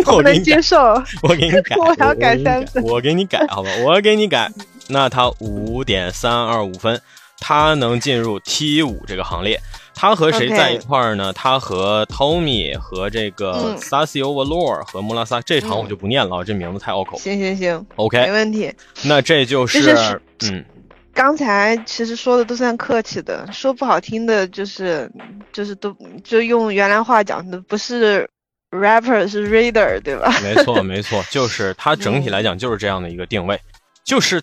[0.06, 0.76] 我能接受。
[1.22, 4.50] 我给你改， 我要改三分我给你改，好吧，我给你改。
[4.88, 7.00] 那他五点三二五分，
[7.38, 9.60] 他能进入 T 五这个行列。
[9.98, 11.32] 他和谁在一块儿呢？
[11.32, 17.18] 他和 Tommy 和这个嗯 Sassy Overlord 和穆拉萨，这场我就不念了，这名字太拗口。
[17.18, 18.70] 行行行，OK，没问题。
[19.04, 20.62] 那这就是嗯，
[21.14, 25.10] 刚才其实说的都算客气的，说不好听的，就是
[25.50, 28.28] 就是都就用原来话讲的，不是
[28.70, 30.30] rapper 是 reader，对吧？
[30.42, 33.58] 没错，没错，就是它整体来讲就是这样的一个定位，
[34.04, 34.42] 就是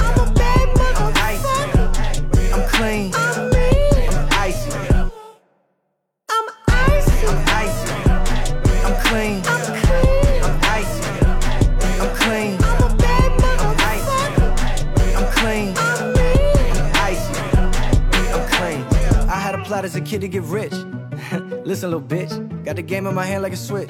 [20.11, 20.73] Kid to get rich.
[21.63, 23.89] Listen, little bitch, got the game in my hand like a switch.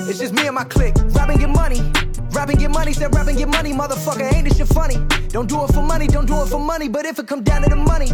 [0.00, 1.80] It's just me and my clique, rapping get money.
[2.32, 4.96] Rapping get money, said rapping get money, motherfucker, ain't this shit funny?
[5.28, 7.62] Don't do it for money, don't do it for money, but if it come down
[7.62, 8.10] to the money,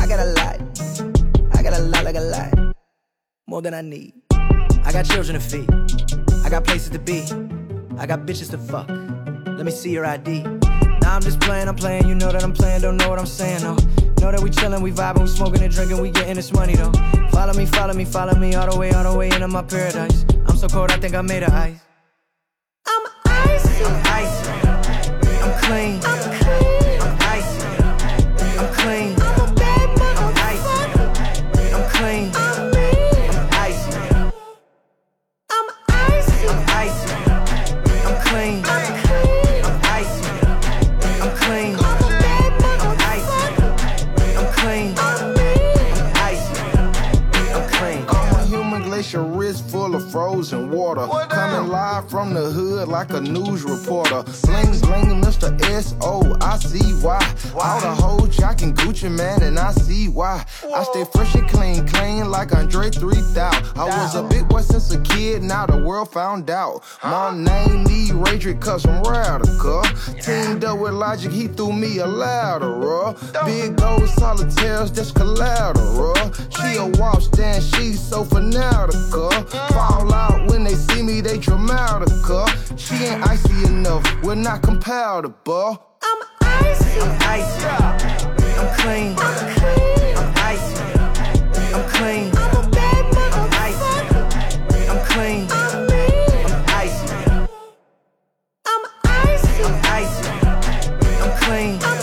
[0.00, 0.56] I got a lot.
[1.54, 2.74] I got a lot, like a lot.
[3.46, 4.14] More than I need.
[4.86, 5.68] I got children to feed.
[6.46, 7.24] I got places to be.
[7.98, 8.88] I got bitches to fuck.
[8.88, 10.44] Let me see your ID.
[11.02, 12.08] Nah, I'm just playing, I'm playing.
[12.08, 14.05] You know that I'm playing, don't know what I'm saying, though.
[14.20, 16.92] Know that we chillin', we vibing, we smoking and drinking, we getting this money, though.
[17.30, 20.24] Follow me, follow me, follow me all the way, all the way into my paradise.
[20.46, 21.78] I'm so cold, I think I made of ice.
[22.86, 23.84] I'm icy.
[23.84, 24.50] I'm icy.
[25.42, 26.00] I'm clean.
[27.02, 28.58] I'm icy.
[28.58, 29.15] I'm clean.
[50.16, 51.06] Frozen water.
[51.28, 54.22] Coming live from the hood like a news reporter.
[54.44, 55.48] Bling bling, Mr.
[55.60, 56.34] S.O.
[56.40, 57.20] I see why.
[57.54, 60.42] All the hoes jocking Gucci man, and I see why.
[60.74, 63.78] I stay fresh and clean, clean like Andre 3000.
[63.78, 66.82] I was a big boy since a kid, now the world found out.
[67.04, 69.82] My name need Radric cause I'm radical.
[70.22, 73.18] Teamed up with Logic, he threw me a lateral.
[73.44, 76.14] Big gold solitaires, that's collateral.
[76.48, 79.30] She a walk stand, she's so fanatical.
[79.76, 82.46] Fall out when they see me, they dramatical.
[82.76, 85.82] She ain't icy enough, we're not compatible.
[86.02, 87.00] I'm icy.
[87.00, 87.66] I'm icy.
[88.58, 89.16] I'm clean.
[89.18, 90.82] I'm icy.
[91.74, 92.30] I'm clean.
[92.36, 93.86] I'm icy.
[94.88, 95.48] I'm clean.
[95.50, 97.14] I'm icy.
[98.66, 99.54] I'm icy.
[99.64, 100.28] I'm icy.
[101.22, 101.74] I'm clean.
[101.82, 101.95] I'm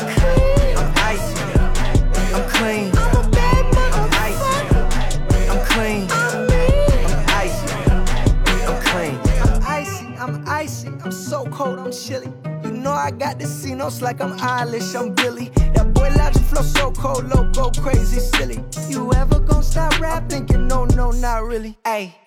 [12.03, 12.31] chilly.
[12.63, 15.49] You know I got the Cinos like I'm Irish, I'm Billy.
[15.73, 18.59] That boy logic flow so cold, loco, crazy, silly.
[18.89, 20.45] You ever gonna stop rapping?
[20.67, 21.77] No, no, not really.
[21.85, 22.22] Ayy.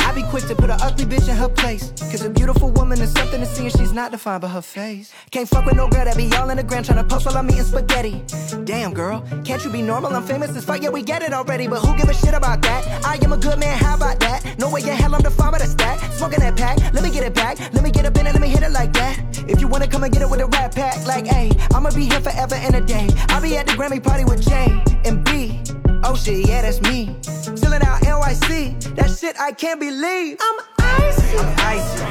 [0.00, 1.92] I be quick to put an ugly bitch in her place.
[2.10, 5.12] Cause a beautiful woman is something to see and she's not defined by her face.
[5.30, 7.36] Can't fuck with no girl that be all in the gram trying to post while
[7.36, 8.22] I'm eating spaghetti.
[8.64, 10.14] Damn, girl, can't you be normal?
[10.14, 11.68] I'm famous as fuck, yeah, we get it already.
[11.68, 13.04] But who give a shit about that?
[13.04, 14.58] I am a good man, how about that?
[14.58, 15.98] No way in hell I'm defined by the stat.
[16.14, 17.58] Smoking that pack, let me get it back.
[17.72, 19.20] Let me get up in it, let me hit it like that.
[19.48, 22.06] If you wanna come and get it with a rap pack, like, hey, I'ma be
[22.06, 23.08] here forever and a day.
[23.28, 25.60] I'll be at the Grammy party with J and B.
[26.04, 27.16] Oh shit, yeah, that's me.
[27.22, 28.70] Chillin' out I see.
[28.96, 30.38] That shit I can't believe.
[30.40, 31.38] I'm icy.
[31.38, 32.02] I'm icy.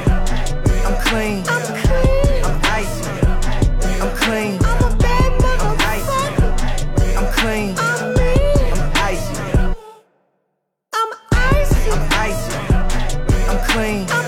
[0.86, 1.44] I'm clean.
[1.46, 2.44] I'm clean.
[2.46, 3.04] I'm icy.
[4.00, 4.58] I'm clean.
[4.64, 6.56] I'm a bad motherfucker.
[7.18, 7.74] I'm clean.
[7.76, 8.72] I'm mean.
[8.72, 9.36] I'm icy.
[10.94, 11.90] I'm icy.
[11.90, 12.54] I'm icy.
[13.50, 14.06] I'm clean.
[14.08, 14.25] I'm